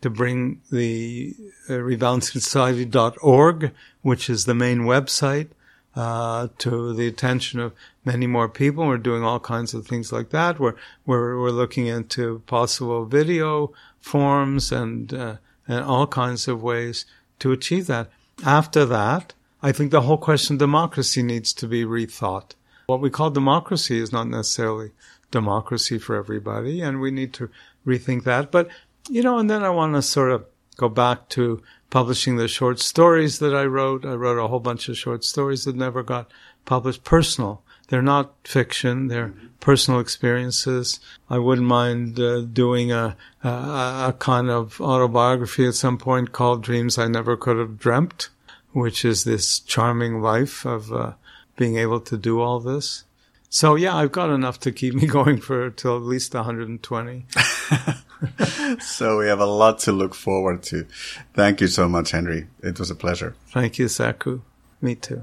to 0.00 0.10
bring 0.10 0.60
the 0.70 1.34
uh, 1.68 1.72
rebalancingsociety.org, 1.74 3.72
which 4.02 4.30
is 4.30 4.44
the 4.44 4.54
main 4.54 4.80
website, 4.80 5.48
uh, 5.96 6.48
to 6.58 6.94
the 6.94 7.08
attention 7.08 7.58
of 7.58 7.72
many 8.04 8.26
more 8.26 8.48
people. 8.48 8.86
We're 8.86 8.98
doing 8.98 9.24
all 9.24 9.40
kinds 9.40 9.74
of 9.74 9.86
things 9.86 10.12
like 10.12 10.30
that. 10.30 10.60
We're, 10.60 10.76
we're, 11.04 11.40
we're 11.40 11.50
looking 11.50 11.86
into 11.86 12.42
possible 12.46 13.04
video 13.04 13.72
forms 14.00 14.70
and, 14.70 15.12
uh, 15.12 15.36
and 15.66 15.84
all 15.84 16.06
kinds 16.06 16.46
of 16.46 16.62
ways 16.62 17.04
to 17.40 17.52
achieve 17.52 17.86
that. 17.88 18.10
After 18.44 18.84
that, 18.86 19.34
I 19.60 19.72
think 19.72 19.90
the 19.90 20.02
whole 20.02 20.18
question 20.18 20.54
of 20.54 20.60
democracy 20.60 21.22
needs 21.22 21.52
to 21.54 21.66
be 21.66 21.84
rethought. 21.84 22.52
What 22.88 23.02
we 23.02 23.10
call 23.10 23.28
democracy 23.28 23.98
is 23.98 24.12
not 24.12 24.28
necessarily 24.28 24.92
democracy 25.30 25.98
for 25.98 26.16
everybody, 26.16 26.80
and 26.80 27.02
we 27.02 27.10
need 27.10 27.34
to 27.34 27.50
rethink 27.86 28.24
that. 28.24 28.50
But, 28.50 28.68
you 29.10 29.22
know, 29.22 29.36
and 29.36 29.50
then 29.50 29.62
I 29.62 29.68
want 29.68 29.94
to 29.94 30.00
sort 30.00 30.30
of 30.30 30.46
go 30.78 30.88
back 30.88 31.28
to 31.30 31.62
publishing 31.90 32.36
the 32.36 32.48
short 32.48 32.80
stories 32.80 33.40
that 33.40 33.54
I 33.54 33.64
wrote. 33.64 34.06
I 34.06 34.14
wrote 34.14 34.42
a 34.42 34.48
whole 34.48 34.60
bunch 34.60 34.88
of 34.88 34.96
short 34.96 35.22
stories 35.22 35.66
that 35.66 35.76
never 35.76 36.02
got 36.02 36.30
published, 36.64 37.04
personal 37.04 37.62
They're 37.88 38.00
not 38.00 38.34
fiction. 38.44 39.08
They're 39.08 39.34
personal 39.60 40.00
experiences. 40.00 40.98
I 41.28 41.38
wouldn't 41.40 41.66
mind 41.66 42.18
uh, 42.18 42.40
doing 42.40 42.90
a, 42.90 43.18
a, 43.44 43.48
a 43.48 44.16
kind 44.18 44.48
of 44.48 44.80
autobiography 44.80 45.66
at 45.66 45.74
some 45.74 45.98
point 45.98 46.32
called 46.32 46.62
Dreams 46.62 46.96
I 46.96 47.08
Never 47.08 47.36
Could 47.36 47.58
Have 47.58 47.78
Dreamt, 47.78 48.30
which 48.72 49.04
is 49.04 49.24
this 49.24 49.60
charming 49.60 50.22
life 50.22 50.64
of 50.64 50.90
uh, 50.90 51.12
being 51.58 51.76
able 51.76 52.00
to 52.00 52.16
do 52.16 52.40
all 52.40 52.60
this. 52.60 53.04
So 53.50 53.74
yeah, 53.74 53.94
I've 53.94 54.12
got 54.12 54.30
enough 54.30 54.58
to 54.60 54.72
keep 54.72 54.94
me 54.94 55.06
going 55.18 55.38
for 55.38 55.68
till 55.68 55.96
at 55.96 56.02
least 56.02 56.32
120. 56.32 57.26
so 58.80 59.18
we 59.18 59.26
have 59.26 59.40
a 59.40 59.46
lot 59.46 59.80
to 59.80 59.92
look 59.92 60.14
forward 60.14 60.62
to. 60.64 60.86
Thank 61.34 61.60
you 61.60 61.66
so 61.66 61.88
much, 61.88 62.12
Henry. 62.12 62.46
It 62.62 62.78
was 62.78 62.90
a 62.90 62.94
pleasure. 62.94 63.34
Thank 63.48 63.78
you, 63.78 63.88
Saku. 63.88 64.40
Me 64.80 64.94
too. 64.94 65.22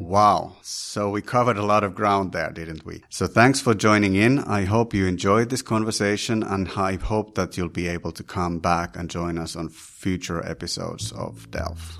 Wow. 0.00 0.52
So 0.62 1.10
we 1.10 1.22
covered 1.22 1.56
a 1.56 1.64
lot 1.64 1.82
of 1.82 1.94
ground 1.94 2.32
there, 2.32 2.50
didn't 2.52 2.86
we? 2.86 3.02
So 3.08 3.26
thanks 3.26 3.60
for 3.60 3.74
joining 3.74 4.14
in. 4.14 4.38
I 4.38 4.64
hope 4.64 4.94
you 4.94 5.06
enjoyed 5.06 5.50
this 5.50 5.62
conversation 5.62 6.42
and 6.42 6.70
I 6.76 6.96
hope 6.96 7.34
that 7.34 7.56
you'll 7.56 7.68
be 7.68 7.88
able 7.88 8.12
to 8.12 8.22
come 8.22 8.58
back 8.58 8.96
and 8.96 9.10
join 9.10 9.38
us 9.38 9.56
on 9.56 9.70
future 9.70 10.46
episodes 10.46 11.10
of 11.12 11.50
Delve. 11.50 11.98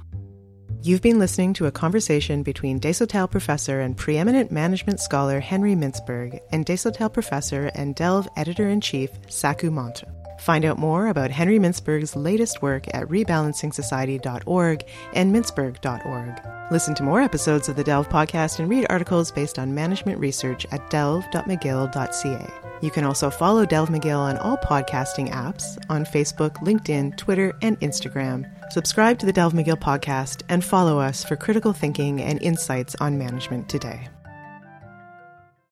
You've 0.84 1.00
been 1.00 1.18
listening 1.18 1.54
to 1.54 1.64
a 1.64 1.72
conversation 1.72 2.42
between 2.42 2.78
Desautels 2.78 3.30
professor 3.30 3.80
and 3.80 3.96
preeminent 3.96 4.52
management 4.52 5.00
scholar 5.00 5.40
Henry 5.40 5.74
Mintzberg 5.74 6.38
and 6.52 6.66
Desautels 6.66 7.10
professor 7.10 7.70
and 7.74 7.94
Delve 7.94 8.28
editor 8.36 8.68
in 8.68 8.82
chief 8.82 9.08
Saku 9.30 9.70
Mantere. 9.70 10.10
Find 10.40 10.62
out 10.66 10.78
more 10.78 11.06
about 11.06 11.30
Henry 11.30 11.58
Mintzberg's 11.58 12.14
latest 12.14 12.60
work 12.60 12.86
at 12.92 13.08
rebalancingsociety.org 13.08 14.84
and 15.14 15.34
mintzberg.org. 15.34 16.70
Listen 16.70 16.94
to 16.96 17.02
more 17.02 17.22
episodes 17.22 17.70
of 17.70 17.76
the 17.76 17.84
Delve 17.84 18.10
podcast 18.10 18.58
and 18.58 18.68
read 18.68 18.84
articles 18.90 19.32
based 19.32 19.58
on 19.58 19.74
management 19.74 20.18
research 20.18 20.66
at 20.70 20.90
delve.mcgill.ca. 20.90 22.63
You 22.80 22.90
can 22.90 23.04
also 23.04 23.30
follow 23.30 23.64
Delve 23.64 23.88
McGill 23.88 24.18
on 24.18 24.36
all 24.38 24.56
podcasting 24.56 25.30
apps 25.32 25.78
on 25.88 26.04
Facebook, 26.04 26.56
LinkedIn, 26.56 27.16
Twitter, 27.16 27.56
and 27.62 27.80
Instagram. 27.80 28.50
Subscribe 28.72 29.18
to 29.18 29.26
the 29.26 29.32
Delve 29.32 29.52
McGill 29.52 29.78
podcast 29.78 30.42
and 30.48 30.64
follow 30.64 30.98
us 30.98 31.24
for 31.24 31.36
critical 31.36 31.72
thinking 31.72 32.20
and 32.20 32.42
insights 32.42 32.94
on 32.96 33.18
management 33.18 33.68
today. 33.68 34.08